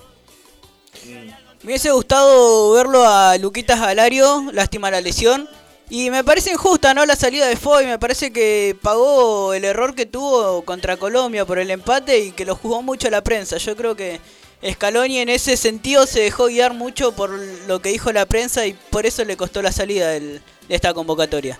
[1.06, 1.28] Mm,
[1.64, 5.50] Me hubiese gustado verlo a Luquitas Galario, lástima la lesión.
[5.90, 7.06] Y me parece injusta, ¿no?
[7.06, 11.60] La salida de Foy, me parece que pagó el error que tuvo contra Colombia por
[11.60, 13.58] el empate y que lo jugó mucho la prensa.
[13.58, 14.20] Yo creo que
[14.64, 18.74] Scaloni en ese sentido se dejó guiar mucho por lo que dijo la prensa y
[18.74, 21.60] por eso le costó la salida del- de esta convocatoria.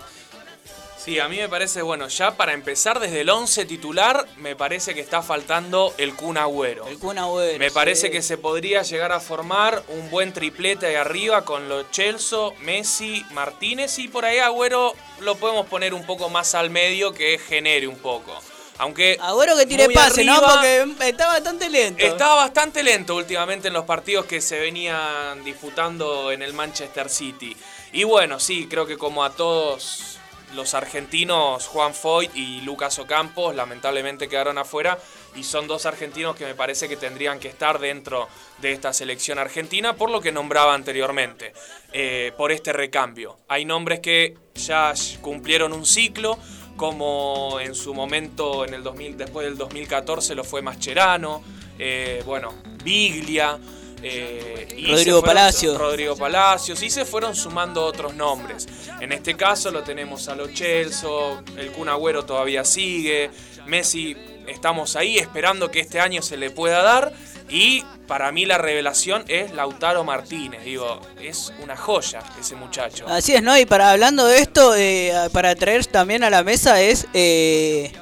[0.98, 4.92] Sí, a mí me parece, bueno, ya para empezar desde el 11 titular, me parece
[4.92, 6.84] que está faltando el Kun Agüero.
[6.88, 8.12] El Kun Agüero, Me parece sí.
[8.12, 13.24] que se podría llegar a formar un buen triplete ahí arriba con los Chelso, Messi,
[13.30, 17.86] Martínez y por ahí Agüero lo podemos poner un poco más al medio que genere
[17.86, 18.32] un poco.
[18.78, 20.40] Aunque Agüero que tire pase, ¿no?
[20.40, 22.04] Porque está bastante lento.
[22.04, 27.56] Estaba bastante lento últimamente en los partidos que se venían disputando en el Manchester City.
[27.92, 30.18] Y bueno, sí, creo que como a todos
[30.54, 34.98] los argentinos, Juan Foyt y Lucas Ocampos, lamentablemente quedaron afuera.
[35.34, 39.38] Y son dos argentinos que me parece que tendrían que estar dentro de esta selección
[39.38, 41.52] argentina, por lo que nombraba anteriormente,
[41.92, 43.36] eh, por este recambio.
[43.48, 46.38] Hay nombres que ya cumplieron un ciclo,
[46.76, 51.42] como en su momento, en el 2000, después del 2014, lo fue Mascherano,
[51.78, 52.52] eh, bueno,
[52.84, 53.58] Biglia.
[54.02, 55.78] eh, y Rodrigo fueron- Palacios.
[55.78, 58.68] Rodrigo Palacios, y se fueron sumando otros nombres.
[59.00, 63.30] En este caso lo tenemos a Lo Celso, el Kun Agüero todavía sigue,
[63.66, 64.14] Messi
[64.46, 67.12] estamos ahí esperando que este año se le pueda dar.
[67.48, 70.64] Y para mí la revelación es Lautaro Martínez.
[70.64, 73.06] Digo, es una joya ese muchacho.
[73.08, 73.56] Así es, ¿no?
[73.58, 77.92] Y para hablando de esto, eh, para traer también a la mesa es eh,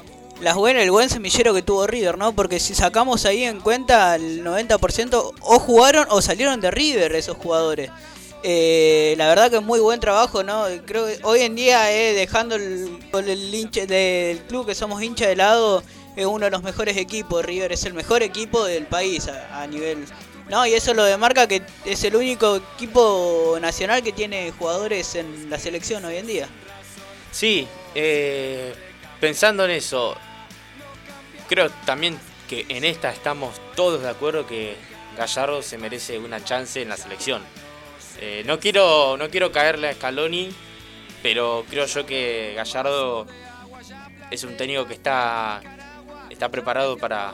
[0.40, 2.34] las buenas, el buen semillero que tuvo River, ¿no?
[2.34, 7.36] Porque si sacamos ahí en cuenta el 90% o jugaron o salieron de River esos
[7.36, 7.90] jugadores.
[8.46, 10.66] Eh, la verdad que es muy buen trabajo, ¿no?
[10.84, 15.26] Creo que hoy en día, eh, dejando el, el hincha del club que somos hincha
[15.26, 15.82] de lado,
[16.16, 17.44] es uno de los mejores equipos.
[17.44, 20.06] River es el mejor equipo del país a, nivel
[20.48, 25.48] no, y eso lo demarca que es el único equipo nacional que tiene jugadores en
[25.48, 26.48] la selección hoy en día.
[27.32, 28.74] Sí, eh,
[29.20, 30.14] pensando en eso,
[31.48, 34.76] creo también que en esta estamos todos de acuerdo que
[35.16, 37.42] Gallardo se merece una chance en la selección.
[38.20, 40.50] Eh, no, quiero, no quiero caerle a Scaloni,
[41.22, 43.26] pero creo yo que Gallardo
[44.30, 45.62] es un técnico que está,
[46.34, 47.32] está preparado para,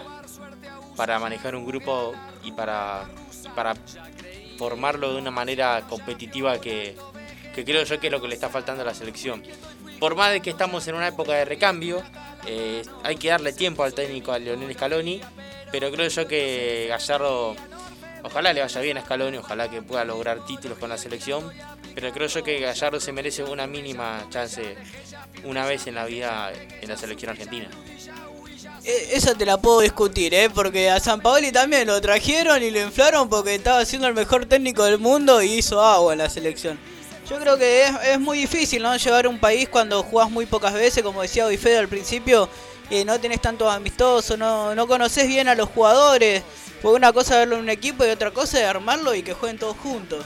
[0.97, 3.09] para manejar un grupo y para,
[3.55, 3.75] para
[4.59, 6.97] formarlo de una manera competitiva que,
[7.55, 9.43] que creo yo que es lo que le está faltando a la selección.
[9.99, 12.03] Por más de que estamos en una época de recambio,
[12.47, 15.21] eh, hay que darle tiempo al técnico, a Leonel Scaloni,
[15.71, 17.55] pero creo yo que Gallardo,
[18.23, 21.53] ojalá le vaya bien a Scaloni, ojalá que pueda lograr títulos con la selección,
[21.95, 24.77] pero creo yo que Gallardo se merece una mínima chance
[25.45, 27.69] una vez en la vida en la selección argentina.
[28.85, 30.49] Eh, Esa te la puedo discutir, ¿eh?
[30.49, 34.47] Porque a San Paoli también lo trajeron y lo inflaron porque estaba siendo el mejor
[34.47, 36.79] técnico del mundo y hizo agua en la selección.
[37.29, 38.97] Yo creo que es, muy difícil, ¿no?
[38.97, 42.49] Llevar un país cuando jugás muy pocas veces, como decía Bifedo al principio,
[42.91, 46.43] y no tenés tantos amistosos, no, no conoces bien a los jugadores.
[46.83, 49.35] Porque una cosa es verlo en un equipo y otra cosa es armarlo y que
[49.35, 50.25] jueguen todos juntos.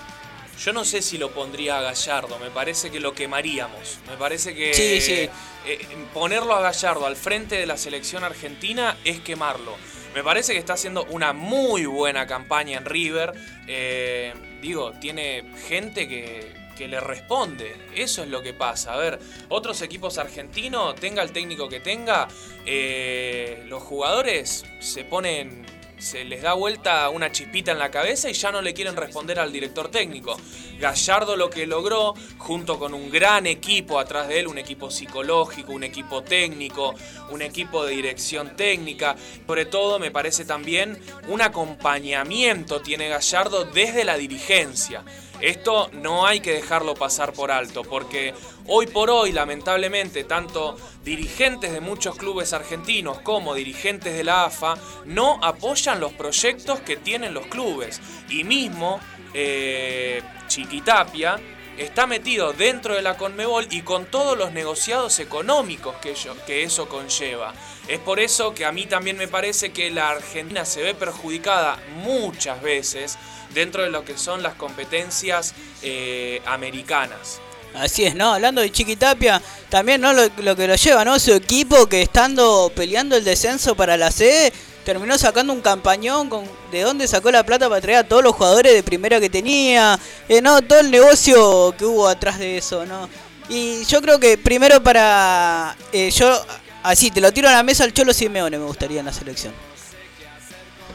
[0.59, 3.99] Yo no sé si lo pondría a Gallardo, me parece que lo quemaríamos.
[4.09, 5.29] Me parece que Sí, sí.
[5.67, 5.79] eh,
[6.13, 9.77] ponerlo a Gallardo al frente de la selección argentina es quemarlo.
[10.15, 13.33] Me parece que está haciendo una muy buena campaña en River.
[13.67, 14.33] Eh,
[14.63, 17.77] digo, tiene gente que, que le responde.
[17.97, 18.95] Eso es lo que pasa.
[18.95, 22.29] A ver, otros equipos argentinos, tenga el técnico que tenga,
[22.65, 25.67] eh, los jugadores se ponen
[26.05, 29.41] se les da vuelta una chispita en la cabeza y ya no le quieren responder
[29.41, 30.37] al director técnico.
[30.79, 35.73] Gallardo lo que logró, junto con un gran equipo atrás de él, un equipo psicológico,
[35.73, 36.95] un equipo técnico,
[37.31, 40.99] un equipo de dirección técnica, sobre todo me parece también
[41.29, 45.03] un acompañamiento tiene Gallardo desde la dirigencia.
[45.41, 48.35] Esto no hay que dejarlo pasar por alto, porque
[48.67, 54.77] hoy por hoy, lamentablemente, tanto dirigentes de muchos clubes argentinos como dirigentes de la AFA
[55.05, 58.01] no apoyan los proyectos que tienen los clubes.
[58.29, 59.01] Y mismo
[59.35, 61.39] eh, Chiquitapia
[61.79, 66.15] está metido dentro de la Conmebol y con todos los negociados económicos que,
[66.47, 67.55] que eso conlleva.
[67.89, 71.79] Es por eso que a mí también me parece que la Argentina se ve perjudicada
[72.03, 73.19] muchas veces
[73.53, 77.41] dentro de lo que son las competencias eh, americanas.
[77.75, 78.35] Así es, ¿no?
[78.35, 81.19] Hablando de Chiquitapia, también no lo, lo que lo lleva, ¿no?
[81.19, 84.53] Su equipo que estando peleando el descenso para la C,
[84.85, 88.35] terminó sacando un campañón con de dónde sacó la plata para traer a todos los
[88.35, 92.85] jugadores de primera que tenía, eh, no, todo el negocio que hubo atrás de eso,
[92.87, 93.09] ¿no?
[93.49, 96.45] Y yo creo que primero para eh, yo
[96.83, 99.53] así te lo tiro a la mesa al Cholo Simeone me gustaría en la selección.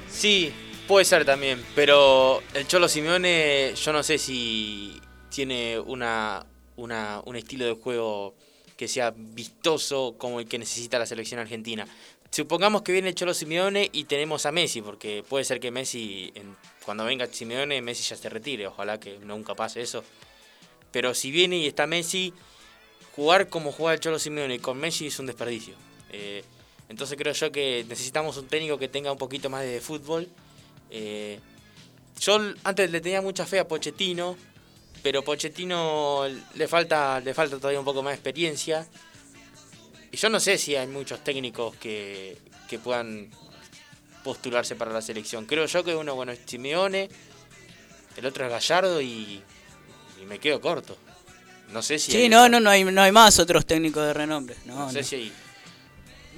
[0.10, 0.52] Sí,
[0.88, 7.36] puede ser también, pero el Cholo Simeone yo no sé si tiene una, una, un
[7.36, 8.36] estilo de juego
[8.76, 11.86] que sea vistoso como el que necesita la selección argentina.
[12.32, 16.32] Supongamos que viene el Cholo Simeone y tenemos a Messi, porque puede ser que Messi,
[16.86, 20.04] cuando venga Simeone, Messi ya se retire, ojalá que nunca pase eso.
[20.92, 22.34] Pero si viene y está Messi,
[23.16, 25.74] jugar como juega el Cholo Simeone con Messi es un desperdicio.
[26.12, 26.44] Eh,
[26.88, 30.28] entonces creo yo que necesitamos un técnico que tenga un poquito más de fútbol.
[30.92, 31.40] Eh,
[32.20, 34.36] yo antes le tenía mucha fe a Pochettino,
[35.02, 36.26] pero Pochettino
[36.56, 38.88] le falta, le falta todavía un poco más de experiencia.
[40.12, 42.38] Y yo no sé si hay muchos técnicos que,
[42.68, 43.30] que puedan
[44.24, 45.45] postularse para la selección.
[45.45, 47.10] Creo yo que uno, bueno, es Simeone,
[48.18, 49.41] el otro es Gallardo y,
[50.22, 50.97] y me quedo corto.
[51.72, 52.12] No sé si...
[52.12, 54.55] Sí, hay- no, no, no hay, no hay más otros técnicos de renombre.
[54.66, 55.03] No, No sé no.
[55.05, 55.34] si hay...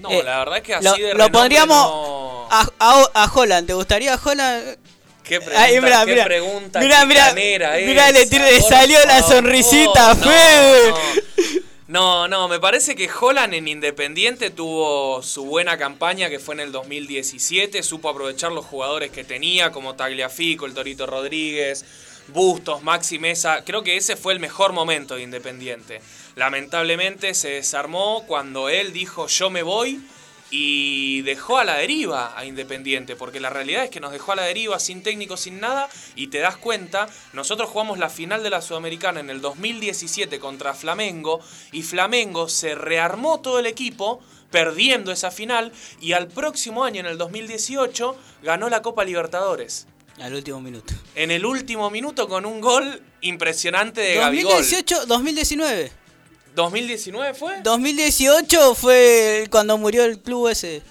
[0.01, 3.24] No, Eh, la verdad es que así lo, de lo renombre pondríamos no- a, a,
[3.24, 3.67] a Holland.
[3.67, 4.78] ¿Te gustaría Holland?
[5.24, 6.26] Qué pregunta, Ay, mirá, qué mirá.
[6.26, 10.93] pregunta Mirá, mirá, le, esa, tir- le salió la sonrisita, no, Fede.
[11.92, 16.62] No, no, me parece que Holland en Independiente tuvo su buena campaña que fue en
[16.62, 21.84] el 2017, supo aprovechar los jugadores que tenía, como Tagliafico, el Torito Rodríguez,
[22.30, 23.66] Bustos, Maxi Mesa.
[23.66, 26.00] Creo que ese fue el mejor momento de Independiente.
[26.38, 30.00] Lamentablemente se desarmó cuando él dijo yo me voy
[30.52, 34.36] y dejó a la deriva a Independiente, porque la realidad es que nos dejó a
[34.36, 38.49] la deriva sin técnico, sin nada, y te das cuenta, nosotros jugamos la final de
[38.49, 41.39] la Sudamericana en el 2017 contra Flamengo,
[41.72, 44.20] y Flamengo se rearmó todo el equipo,
[44.52, 45.72] perdiendo esa final,
[46.02, 49.88] y al próximo año, en el 2018, ganó la Copa Libertadores.
[50.20, 50.93] Al último minuto.
[51.16, 54.52] En el último minuto con un gol impresionante de Gabigol.
[54.54, 55.06] 2018,
[56.56, 57.32] 2019.
[57.32, 57.56] ¿2019 fue?
[57.64, 60.82] 2018 fue cuando murió el club ese.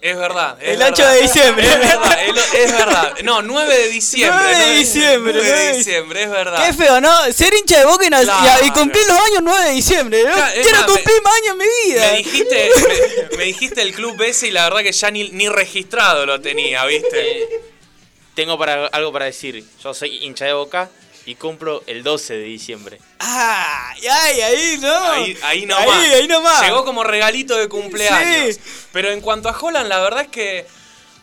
[0.00, 0.56] Es verdad.
[0.62, 1.12] es El 8 verdad.
[1.14, 1.66] de diciembre.
[1.66, 3.14] Es verdad, el- es verdad.
[3.24, 4.40] No, 9 de diciembre.
[4.44, 6.66] 9 de diciembre, 9 nueve de diciembre, es verdad.
[6.66, 7.32] Qué feo, ¿no?
[7.32, 8.64] Ser hincha de Boca y, Claro.
[8.64, 10.22] y, y cumplir los años 9 de diciembre.
[10.24, 10.34] ¿no?
[10.34, 12.10] Claro, Quiero más, cumplir más años en mi vida.
[12.12, 12.70] Me dijiste,
[13.32, 16.40] me, me dijiste el club ese y la verdad que ya ni, ni registrado lo
[16.40, 17.48] tenía, ¿viste?
[18.36, 19.64] Tengo para, algo para decir.
[19.82, 20.88] Yo soy hincha de Boca
[21.26, 23.00] y cumplo el 12 de diciembre.
[23.18, 25.04] Ah, ay, ahí no.
[25.12, 25.88] Ahí, ahí nomás.
[25.88, 26.62] Ahí, ahí nomás.
[26.62, 28.54] Llegó como regalito de cumpleaños.
[28.56, 28.60] Sí.
[28.92, 30.66] Pero en cuanto a Holland, la verdad es que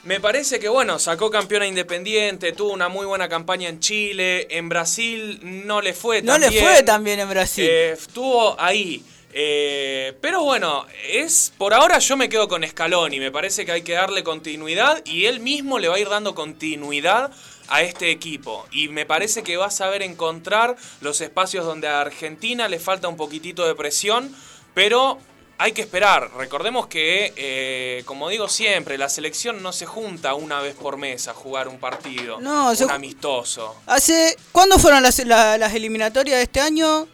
[0.04, 4.70] me parece que, bueno, sacó campeona independiente, tuvo una muy buena campaña en Chile, en
[4.70, 6.64] Brasil no le fue No tan le bien.
[6.64, 7.66] fue tan bien en Brasil.
[7.68, 9.04] Eh, estuvo ahí.
[9.38, 13.20] Eh, pero bueno, es por ahora yo me quedo con Scaloni.
[13.20, 16.34] Me parece que hay que darle continuidad y él mismo le va a ir dando
[16.36, 17.32] continuidad
[17.68, 22.02] a este equipo y me parece que va a saber encontrar los espacios donde a
[22.02, 24.36] Argentina le falta un poquitito de presión,
[24.74, 25.20] pero
[25.58, 26.32] hay que esperar.
[26.38, 31.28] Recordemos que, eh, como digo siempre, la selección no se junta una vez por mes
[31.30, 33.76] a jugar un partido, No, un amistoso.
[33.86, 37.08] Hace, ¿Cuándo fueron las, la- las eliminatorias de este año?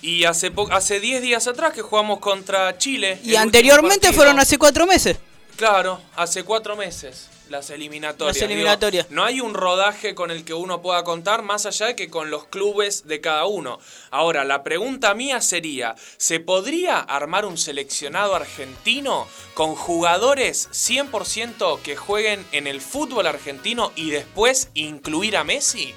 [0.00, 3.20] Y hace po- hace 10 días atrás que jugamos contra Chile.
[3.22, 5.16] Y anteriormente fueron hace cuatro meses.
[5.56, 8.36] Claro, hace cuatro meses las eliminatorias.
[8.36, 9.08] Las eliminatorias.
[9.08, 12.10] Digo, no hay un rodaje con el que uno pueda contar más allá de que
[12.10, 13.78] con los clubes de cada uno.
[14.10, 21.94] Ahora, la pregunta mía sería, ¿se podría armar un seleccionado argentino con jugadores 100% que
[21.94, 25.94] jueguen en el fútbol argentino y después incluir a Messi?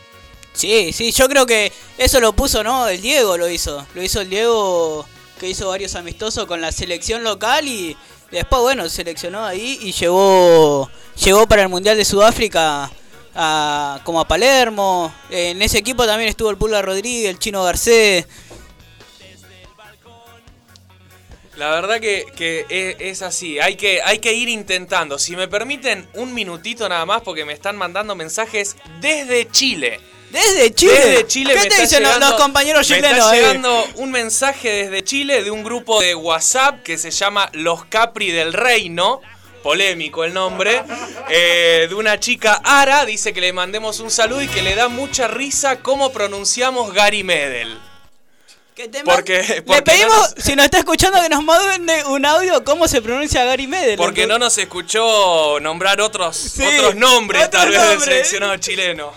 [0.53, 2.87] Sí, sí, yo creo que eso lo puso, ¿no?
[2.87, 3.85] El Diego lo hizo.
[3.95, 5.05] Lo hizo el Diego,
[5.39, 7.97] que hizo varios amistosos con la selección local y
[8.31, 10.89] después, bueno, seleccionó ahí y llegó,
[11.23, 12.91] llegó para el Mundial de Sudáfrica
[13.35, 15.13] a, como a Palermo.
[15.29, 18.25] En ese equipo también estuvo el Pulga Rodríguez, el Chino Garcés.
[21.57, 25.17] La verdad que, que e- es así, hay que, hay que ir intentando.
[25.17, 30.01] Si me permiten un minutito nada más porque me están mandando mensajes desde Chile.
[30.31, 30.93] ¿Desde Chile?
[30.93, 33.39] Desde Chile ¿Qué me te está dicen los- llegando- los compañeros Me chilenos, está eh?
[33.39, 38.31] llegando un mensaje desde Chile de un grupo de WhatsApp que se llama Los Capri
[38.31, 39.21] del Reino.
[39.65, 40.83] Polémico el nombre.
[41.27, 43.03] eh, de una chica Ara.
[43.03, 47.23] Dice que le mandemos un saludo y que le da mucha risa cómo pronunciamos Gary
[47.23, 47.75] Medel.
[49.05, 52.63] Porque, Le porque pedimos, no nos- si nos está escuchando, que nos mande un audio
[52.63, 53.97] cómo se pronuncia Gary Medel.
[53.97, 58.03] Porque no nos escuchó nombrar otros, otros nombres otros tal vez del nombres.
[58.13, 59.13] seleccionado chileno.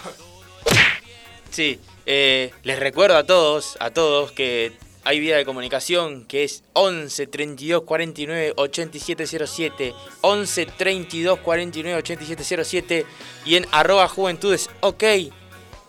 [1.50, 4.72] Sí, eh, les recuerdo a todos, a todos que
[5.08, 12.64] hay vía de comunicación que es 11 32 49 87 07, 11 32 49 87
[12.64, 13.06] 07
[13.46, 15.04] y en arroba juventudes ok.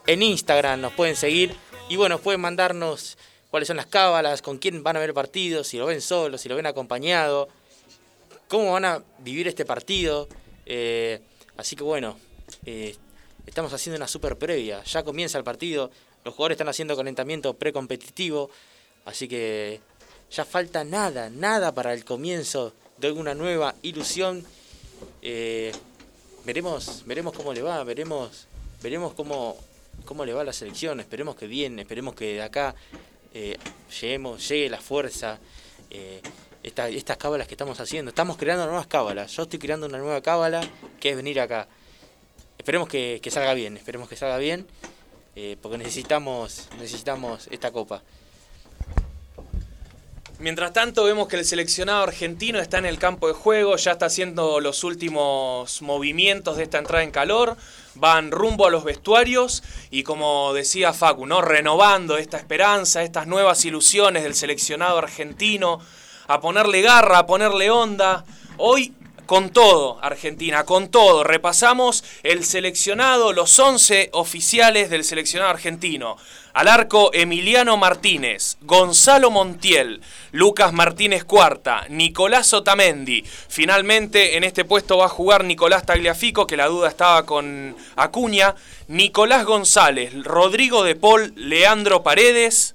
[0.08, 1.54] En Instagram nos pueden seguir.
[1.90, 3.18] Y bueno, pueden mandarnos
[3.52, 6.38] cuáles son las cábalas, con quién van a ver el partido, si lo ven solo,
[6.38, 7.50] si lo ven acompañado,
[8.48, 10.30] cómo van a vivir este partido.
[10.66, 11.20] eh,
[11.58, 12.18] así que bueno,
[12.66, 12.96] eh,
[13.46, 14.82] estamos haciendo una super previa.
[14.86, 15.92] Ya comienza el partido,
[16.24, 18.50] los jugadores están haciendo calentamiento precompetitivo,
[19.10, 19.80] así que
[20.32, 24.46] ya falta nada, nada para el comienzo de una nueva ilusión.
[25.22, 25.72] Eh,
[26.46, 28.48] veremos, veremos cómo le va, veremos,
[28.82, 29.58] veremos cómo,
[30.06, 32.76] cómo le va la selección, esperemos que bien, esperemos que de acá
[33.34, 33.58] eh,
[34.00, 35.40] lleguemos, llegue la fuerza.
[35.92, 36.22] eh,
[36.62, 39.32] esta- estas cábalas que estamos haciendo, estamos creando nuevas cábalas.
[39.32, 40.62] Yo estoy creando una nueva cábala
[41.00, 41.68] que es venir acá.
[42.58, 44.68] Esperemos que, que salga bien, esperemos que salga bien,
[45.62, 48.04] porque necesitamos, necesitamos esta copa.
[50.40, 54.06] Mientras tanto, vemos que el seleccionado argentino está en el campo de juego, ya está
[54.06, 57.58] haciendo los últimos movimientos de esta entrada en calor,
[57.96, 61.42] van rumbo a los vestuarios y como decía Facu, ¿no?
[61.42, 65.82] renovando esta esperanza, estas nuevas ilusiones del seleccionado argentino,
[66.30, 68.24] a ponerle garra, a ponerle onda.
[68.56, 68.94] Hoy
[69.30, 71.24] con todo, Argentina, con todo.
[71.24, 76.18] Repasamos el seleccionado, los 11 oficiales del seleccionado argentino.
[76.54, 80.02] Al arco Emiliano Martínez, Gonzalo Montiel,
[80.32, 83.24] Lucas Martínez Cuarta, Nicolás Otamendi.
[83.24, 88.56] Finalmente en este puesto va a jugar Nicolás Tagliafico, que la duda estaba con Acuña,
[88.88, 92.74] Nicolás González, Rodrigo de Paul, Leandro Paredes,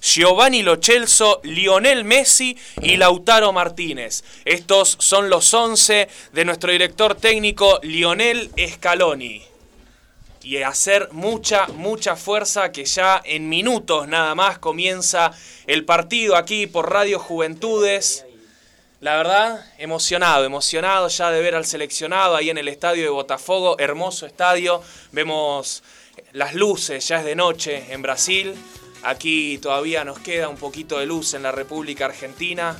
[0.00, 4.24] Giovanni Lochelso, Lionel Messi y Lautaro Martínez.
[4.44, 9.42] Estos son los 11 de nuestro director técnico Lionel Scaloni.
[10.42, 15.32] Y hacer mucha, mucha fuerza que ya en minutos nada más comienza
[15.66, 18.24] el partido aquí por Radio Juventudes.
[19.00, 23.76] La verdad, emocionado, emocionado ya de ver al seleccionado ahí en el estadio de Botafogo,
[23.78, 24.82] hermoso estadio.
[25.10, 25.82] Vemos
[26.32, 28.54] las luces, ya es de noche en Brasil.
[29.06, 32.76] Aquí todavía nos queda un poquito de luz en la República Argentina.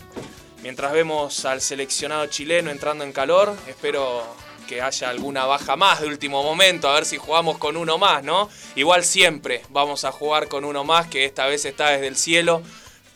[0.60, 4.24] Mientras vemos al seleccionado chileno entrando en calor, espero
[4.66, 8.24] que haya alguna baja más de último momento, a ver si jugamos con uno más,
[8.24, 8.50] ¿no?
[8.74, 12.60] Igual siempre vamos a jugar con uno más, que esta vez está desde el cielo,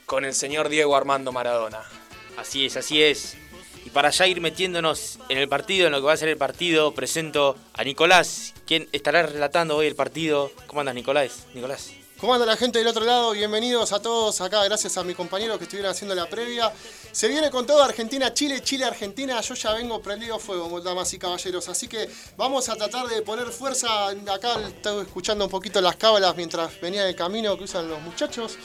[0.06, 1.80] con el señor Diego Armando Maradona.
[2.36, 3.36] Así es, así es.
[3.84, 6.38] Y para ya ir metiéndonos en el partido, en lo que va a ser el
[6.38, 10.52] partido, presento a Nicolás, quien estará relatando hoy el partido.
[10.68, 11.48] ¿Cómo andas, Nicolás?
[11.54, 11.99] Nicolás.
[12.20, 13.30] ¿Cómo anda la gente del otro lado?
[13.30, 16.70] Bienvenidos a todos acá, gracias a mis compañeros que estuvieron haciendo la previa.
[17.12, 19.40] Se viene con todo Argentina-Chile, Chile-Argentina.
[19.40, 21.66] Yo ya vengo prendido fuego, damas y caballeros.
[21.70, 24.08] Así que vamos a tratar de poner fuerza.
[24.08, 28.58] Acá estoy escuchando un poquito las cábalas mientras venía de camino que usan los muchachos.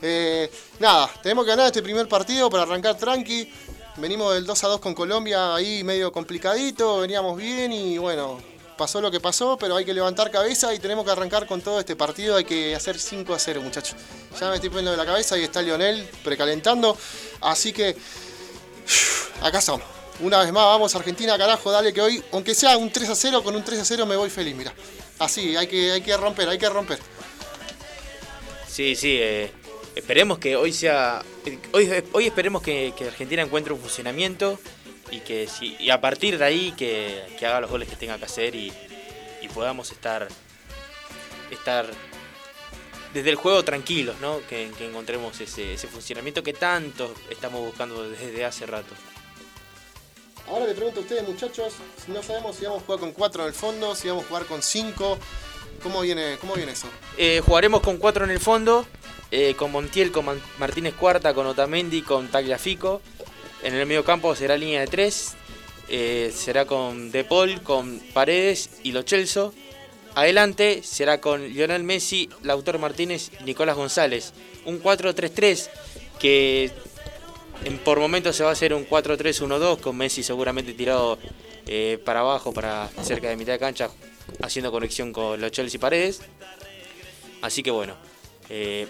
[0.00, 0.48] Eh,
[0.78, 3.52] nada, tenemos que ganar este primer partido para arrancar tranqui.
[3.96, 8.38] Venimos del 2 a 2 con Colombia ahí medio complicadito, veníamos bien y bueno,
[8.76, 11.80] pasó lo que pasó, pero hay que levantar cabeza y tenemos que arrancar con todo
[11.80, 12.36] este partido.
[12.36, 13.96] Hay que hacer 5 a 0, muchachos.
[14.38, 16.96] Ya me estoy poniendo de la cabeza y está Lionel precalentando.
[17.40, 17.96] Así que,
[19.42, 19.82] acá estamos.
[20.20, 23.42] Una vez más, vamos Argentina, carajo, dale que hoy, aunque sea un 3 a 0,
[23.42, 24.72] con un 3 a 0 me voy feliz, mira.
[25.18, 26.98] Así, hay que, hay que romper, hay que romper.
[28.68, 29.50] Sí, sí, eh,
[29.94, 31.22] esperemos que hoy sea.
[31.72, 34.58] Hoy, hoy esperemos que, que Argentina encuentre un funcionamiento
[35.12, 38.18] y que si, y a partir de ahí que, que haga los goles que tenga
[38.18, 38.72] que hacer y,
[39.40, 40.26] y podamos estar.
[41.50, 41.86] estar
[43.12, 44.40] desde el juego tranquilos, ¿no?
[44.48, 48.94] Que, que encontremos ese, ese funcionamiento que tanto estamos buscando desde hace rato.
[50.48, 51.74] Ahora le pregunto a ustedes, muchachos,
[52.08, 54.46] no sabemos si vamos a jugar con 4 en el fondo, si vamos a jugar
[54.46, 55.18] con 5.
[55.82, 56.86] ¿Cómo viene, ¿Cómo viene eso?
[57.18, 58.86] Eh, jugaremos con 4 en el fondo,
[59.30, 63.02] eh, con Montiel, con Martínez Cuarta, con Otamendi, con Tagliafico.
[63.62, 65.34] En el medio campo será línea de 3,
[66.34, 69.54] será con De Paul, con Paredes y Lo Celso.
[70.14, 74.32] Adelante será con Lionel Messi, Lautaro Martínez Nicolás González.
[74.66, 75.68] Un 4-3-3
[76.18, 76.70] que
[77.84, 81.18] por momentos se va a hacer un 4-3-1-2 con Messi seguramente tirado
[81.66, 83.88] eh, para abajo, para cerca de mitad de cancha,
[84.42, 86.20] haciendo conexión con los Chelsea y Paredes.
[87.40, 87.94] Así que bueno,
[88.50, 88.86] eh,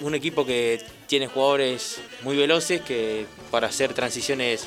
[0.00, 4.66] un equipo que tiene jugadores muy veloces que para hacer transiciones,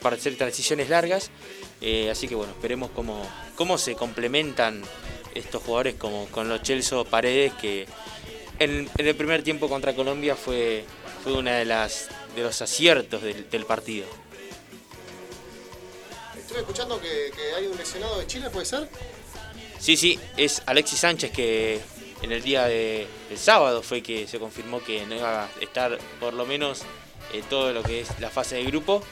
[0.00, 1.30] para hacer transiciones largas.
[1.80, 3.22] Eh, así que bueno, esperemos cómo,
[3.54, 4.82] cómo se complementan
[5.34, 7.86] estos jugadores como con los Chelsea Paredes que
[8.58, 10.84] en, en el primer tiempo contra Colombia fue,
[11.22, 14.06] fue una de las de los aciertos del, del partido.
[16.38, 18.88] Estuve escuchando que, que hay un lesionado de Chile, ¿puede ser?
[19.78, 21.80] Sí, sí, es Alexis Sánchez que
[22.22, 25.98] en el día de, del sábado fue que se confirmó que no iba a estar
[26.18, 26.82] por lo menos
[27.32, 29.02] eh, todo lo que es la fase de grupo.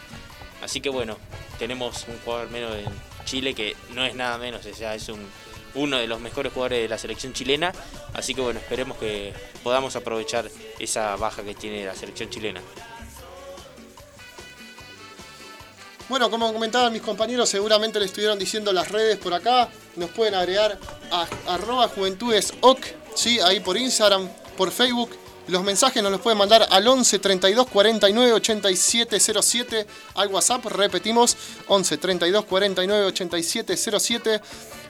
[0.62, 1.18] Así que bueno,
[1.58, 2.86] tenemos un jugador menos en
[3.24, 5.26] Chile que no es nada menos, o sea, es un,
[5.74, 7.72] uno de los mejores jugadores de la selección chilena.
[8.14, 9.32] Así que bueno, esperemos que
[9.62, 12.60] podamos aprovechar esa baja que tiene la selección chilena.
[16.08, 19.70] Bueno, como comentaban mis compañeros, seguramente le estuvieron diciendo las redes por acá.
[19.96, 20.78] Nos pueden agregar
[21.10, 22.78] a arroba juventudesoc,
[23.14, 23.40] ¿sí?
[23.40, 25.10] ahí por Instagram, por Facebook.
[25.46, 30.64] Los mensajes nos los pueden mandar al 11 32 49 87 07 al WhatsApp.
[30.66, 31.36] Repetimos,
[31.68, 34.40] 11 32 49 87 07.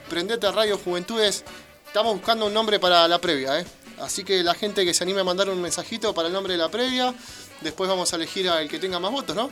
[0.09, 1.43] Prendete a Radio Juventudes.
[1.87, 3.65] Estamos buscando un nombre para la previa, ¿eh?
[3.99, 6.59] Así que la gente que se anime a mandar un mensajito para el nombre de
[6.59, 7.13] la previa,
[7.61, 9.49] después vamos a elegir al que tenga más votos, ¿no?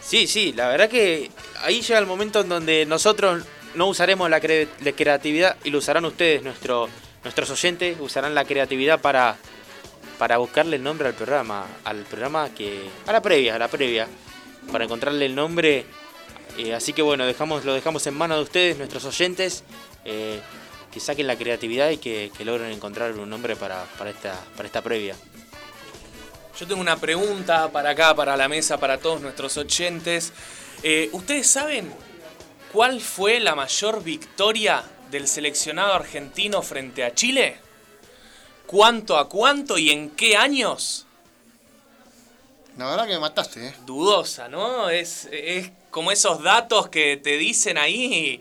[0.00, 1.30] Sí, sí, la verdad que
[1.60, 5.78] ahí llega el momento en donde nosotros no usaremos la, cre- la creatividad y lo
[5.78, 6.88] usarán ustedes, nuestro,
[7.24, 9.36] nuestros oyentes, usarán la creatividad para,
[10.18, 12.82] para buscarle el nombre al programa, al programa que.
[13.06, 14.08] a la previa, a la previa,
[14.70, 15.86] para encontrarle el nombre.
[16.58, 19.64] Eh, así que bueno, dejamos, lo dejamos en manos de ustedes, nuestros oyentes,
[20.04, 20.40] eh,
[20.92, 24.66] que saquen la creatividad y que, que logren encontrar un nombre para, para, esta, para
[24.66, 25.16] esta previa.
[26.60, 30.34] Yo tengo una pregunta para acá, para la mesa, para todos nuestros oyentes.
[30.82, 31.90] Eh, ¿Ustedes saben
[32.72, 37.56] cuál fue la mayor victoria del seleccionado argentino frente a Chile?
[38.66, 41.06] ¿Cuánto a cuánto y en qué años?
[42.78, 43.74] La verdad que me mataste, ¿eh?
[43.84, 44.88] Dudosa, ¿no?
[44.88, 48.40] Es, es como esos datos que te dicen ahí.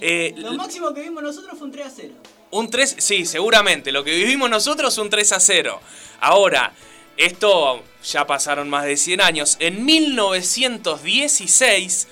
[0.00, 2.12] Eh, Lo máximo que vimos nosotros fue un 3 a 0.
[2.50, 3.90] Un 3, sí, seguramente.
[3.90, 5.80] Lo que vivimos nosotros un 3 a 0.
[6.20, 6.74] Ahora,
[7.16, 9.56] esto ya pasaron más de 100 años.
[9.60, 12.06] En 1916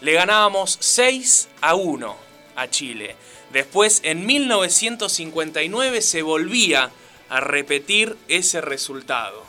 [0.00, 2.16] le ganábamos 6 a 1
[2.56, 3.16] a Chile.
[3.52, 6.90] Después, en 1959 se volvía
[7.28, 9.44] a repetir ese resultado.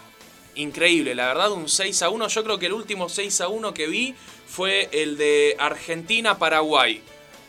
[0.55, 2.27] Increíble, la verdad, un 6 a 1.
[2.29, 4.15] Yo creo que el último 6 a 1 que vi
[4.47, 7.01] fue el de Argentina-Paraguay,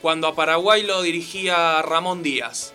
[0.02, 2.74] cuando a Paraguay lo dirigía Ramón Díaz.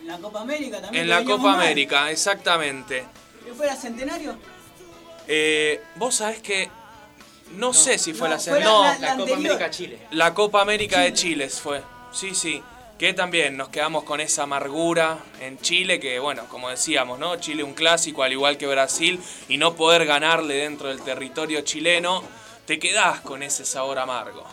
[0.00, 1.02] En la Copa América también.
[1.04, 1.60] En la Copa mal.
[1.60, 3.04] América, exactamente.
[3.44, 4.36] ¿Que fuera centenario?
[5.26, 6.70] Eh, Vos sabés que
[7.56, 9.32] no, sé si fue no, la no, la- la Copa.
[9.34, 9.98] América Chile.
[10.10, 11.82] La Copa América de Chile fue.
[12.12, 12.62] Sí, sí.
[12.98, 17.36] Que también nos quedamos con esa amargura en Chile, que bueno, como decíamos, ¿no?
[17.36, 22.24] Chile un clásico, al igual que Brasil, y no poder ganarle dentro del territorio chileno,
[22.66, 24.44] te quedás con ese sabor amargo.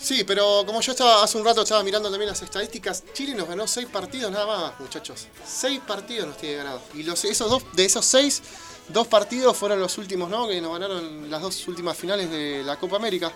[0.00, 3.48] Sí, pero como yo estaba hace un rato estaba mirando también las estadísticas, Chile nos
[3.48, 5.28] ganó seis partidos nada más, muchachos.
[5.46, 6.82] Seis partidos nos tiene ganados.
[6.94, 8.42] Y los, esos dos, de esos seis,
[8.88, 10.46] dos partidos fueron los últimos, ¿no?
[10.48, 13.32] Que nos ganaron las dos últimas finales de la Copa América.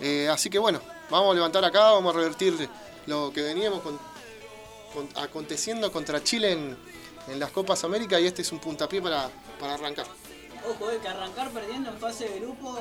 [0.00, 0.80] Eh, así que bueno,
[1.10, 2.68] vamos a levantar acá, vamos a revertir
[3.06, 3.98] lo que veníamos con-
[4.94, 6.76] con- aconteciendo contra Chile en,
[7.38, 9.30] las Copas América y este es un puntapié para,
[9.60, 10.06] para arrancar.
[10.68, 12.78] Ojo, eh, que arrancar perdiendo en fase de grupo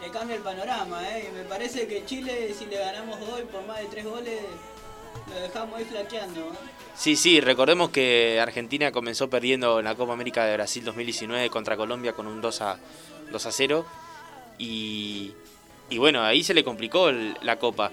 [0.00, 1.28] te cambia el panorama, ¿eh?
[1.30, 4.40] Y me parece que Chile, si le ganamos hoy por más de tres goles,
[5.28, 6.40] lo dejamos ahí flaqueando.
[6.40, 6.52] ¿eh?
[6.94, 11.76] Sí, sí, recordemos que Argentina comenzó perdiendo en la Copa América de Brasil 2019 contra
[11.76, 12.78] Colombia con un 2 a,
[13.32, 13.86] 2 a 0.
[14.58, 15.32] Y,
[15.88, 17.90] y bueno, ahí se le complicó el- la Copa.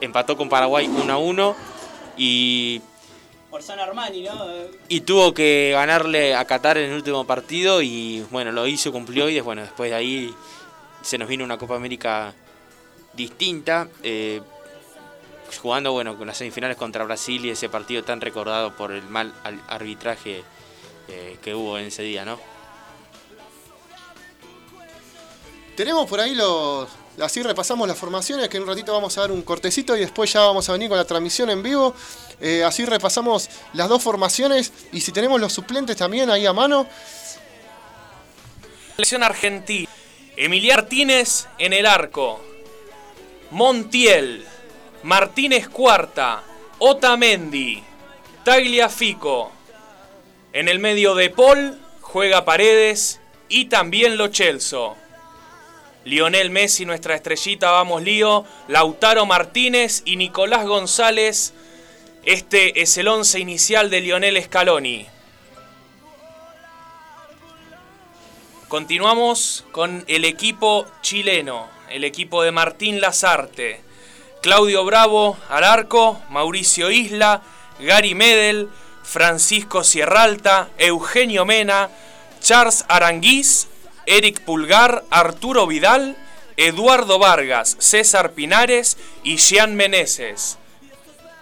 [0.00, 1.56] Empató con Paraguay 1 a 1
[2.18, 2.80] y,
[3.50, 4.34] Por San Armani, ¿no?
[4.88, 7.80] y tuvo que ganarle a Qatar en el último partido.
[7.80, 9.28] Y bueno, lo hizo, cumplió.
[9.28, 10.34] Y bueno, después de ahí
[11.02, 12.34] se nos vino una Copa América
[13.14, 13.88] distinta.
[14.02, 14.42] eh,
[15.60, 19.34] jugando bueno con las semifinales contra Brasil y ese partido tan recordado por el mal
[19.44, 20.42] al- arbitraje
[21.08, 22.38] eh, que hubo en ese día, ¿no?
[25.76, 26.88] Tenemos por ahí los.
[27.20, 30.30] Así repasamos las formaciones, que en un ratito vamos a dar un cortecito y después
[30.32, 31.94] ya vamos a venir con la transmisión en vivo.
[32.40, 36.86] Eh, así repasamos las dos formaciones y si tenemos los suplentes también ahí a mano.
[38.96, 39.88] Selección argentina.
[40.36, 42.40] Emiliano Martínez en el arco.
[43.50, 44.46] Montiel.
[45.06, 46.42] Martínez Cuarta.
[46.78, 47.80] Otamendi.
[48.42, 49.52] Tagliafico.
[50.52, 54.96] En el medio de Paul juega Paredes y también Lo Celso.
[56.04, 58.44] Lionel Messi, nuestra estrellita, vamos lío.
[58.66, 61.54] Lautaro Martínez y Nicolás González.
[62.24, 65.06] Este es el once inicial de Lionel Scaloni.
[68.66, 73.85] Continuamos con el equipo chileno, el equipo de Martín Lazarte.
[74.46, 77.42] Claudio Bravo al arco, Mauricio Isla,
[77.80, 78.70] Gary Medel,
[79.02, 81.90] Francisco Sierralta, Eugenio Mena,
[82.40, 83.66] Charles Aranguiz,
[84.06, 86.16] Eric Pulgar, Arturo Vidal,
[86.56, 90.58] Eduardo Vargas, César Pinares y Jean Meneses.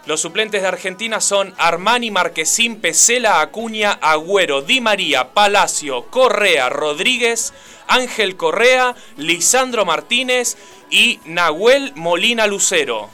[0.05, 7.53] Los suplentes de Argentina son Armani, Marquesín, Pesela, Acuña, Agüero, Di María, Palacio, Correa, Rodríguez,
[7.87, 10.57] Ángel Correa, Lisandro Martínez
[10.91, 13.09] y Nahuel Molina Lucero.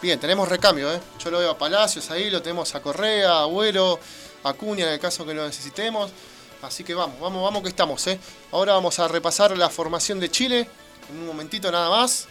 [0.00, 1.00] Bien, tenemos recambio, ¿eh?
[1.18, 3.98] Yo lo veo a Palacios ahí, lo tenemos a Correa, Agüero,
[4.44, 6.12] a Cuña en el caso que lo necesitemos.
[6.62, 8.20] Así que vamos, vamos, vamos que estamos, ¿eh?
[8.52, 10.68] Ahora vamos a repasar la formación de Chile.
[11.10, 12.28] En un momentito nada más.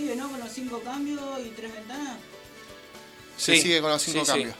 [0.00, 0.30] Se sigue, ¿no?
[0.30, 2.16] Con los cinco cambios y tres ventanas.
[3.36, 4.30] Se Sí, sigue con los cinco sí, sí.
[4.32, 4.54] cambios.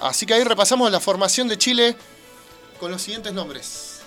[0.00, 1.96] Así que ahí repasamos la formación de Chile
[2.80, 4.00] con los siguientes nombres.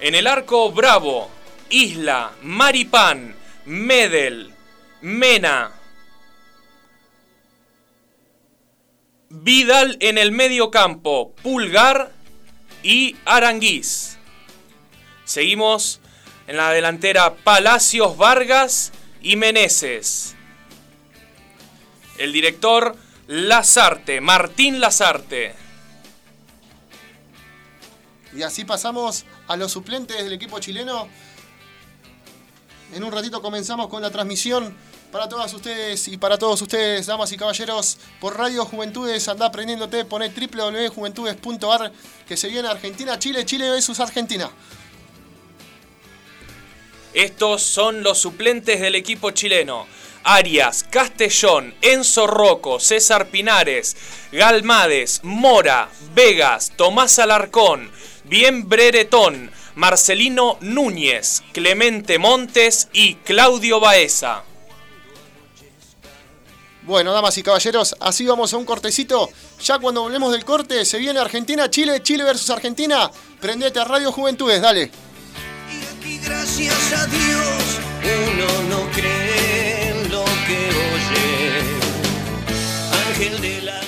[0.00, 1.30] En el arco Bravo,
[1.70, 3.34] Isla, Maripán,
[3.64, 4.52] Medel,
[5.00, 5.72] Mena.
[9.30, 12.12] Vidal en el medio campo, Pulgar
[12.82, 14.18] y Aranguiz.
[15.24, 16.00] Seguimos
[16.46, 18.92] en la delantera Palacios Vargas
[19.22, 20.34] y Meneses.
[22.18, 22.96] El director
[23.28, 25.54] Lazarte, Martín Lazarte.
[28.34, 31.08] Y así pasamos a los suplentes del equipo chileno.
[32.94, 34.74] En un ratito comenzamos con la transmisión
[35.12, 39.28] para todas ustedes y para todos ustedes, damas y caballeros, por Radio Juventudes.
[39.28, 41.92] Anda aprendiéndote, poné www.juventudes.ar
[42.26, 44.50] que se viene Argentina, Chile, Chile versus Argentina.
[47.18, 49.88] Estos son los suplentes del equipo chileno.
[50.22, 53.96] Arias, Castellón, Enzo Rocco, César Pinares,
[54.30, 57.90] Galmades, Mora, Vegas, Tomás Alarcón,
[58.22, 64.44] Bien Breretón, Marcelino Núñez, Clemente Montes y Claudio Baeza.
[66.82, 69.28] Bueno, damas y caballeros, así vamos a un cortecito.
[69.60, 73.10] Ya cuando volvemos del corte, se viene Argentina, Chile, Chile versus Argentina.
[73.40, 75.07] Prendete a Radio Juventudes, dale.
[76.28, 81.62] Gracias a Dios uno no cree en lo que oye.
[83.08, 83.86] Ángel de las...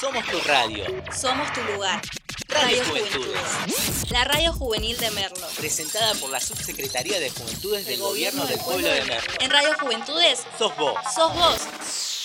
[0.00, 0.84] Somos tu radio.
[1.14, 2.00] Somos tu lugar.
[2.48, 3.38] Radio Radio Juventudes.
[3.66, 4.10] Juventudes.
[4.10, 5.46] La radio juvenil de Merlo.
[5.58, 9.34] Presentada por la Subsecretaría de Juventudes del Gobierno del Pueblo de Merlo.
[9.40, 10.94] En Radio Juventudes Sos vos.
[11.14, 12.15] sos vos.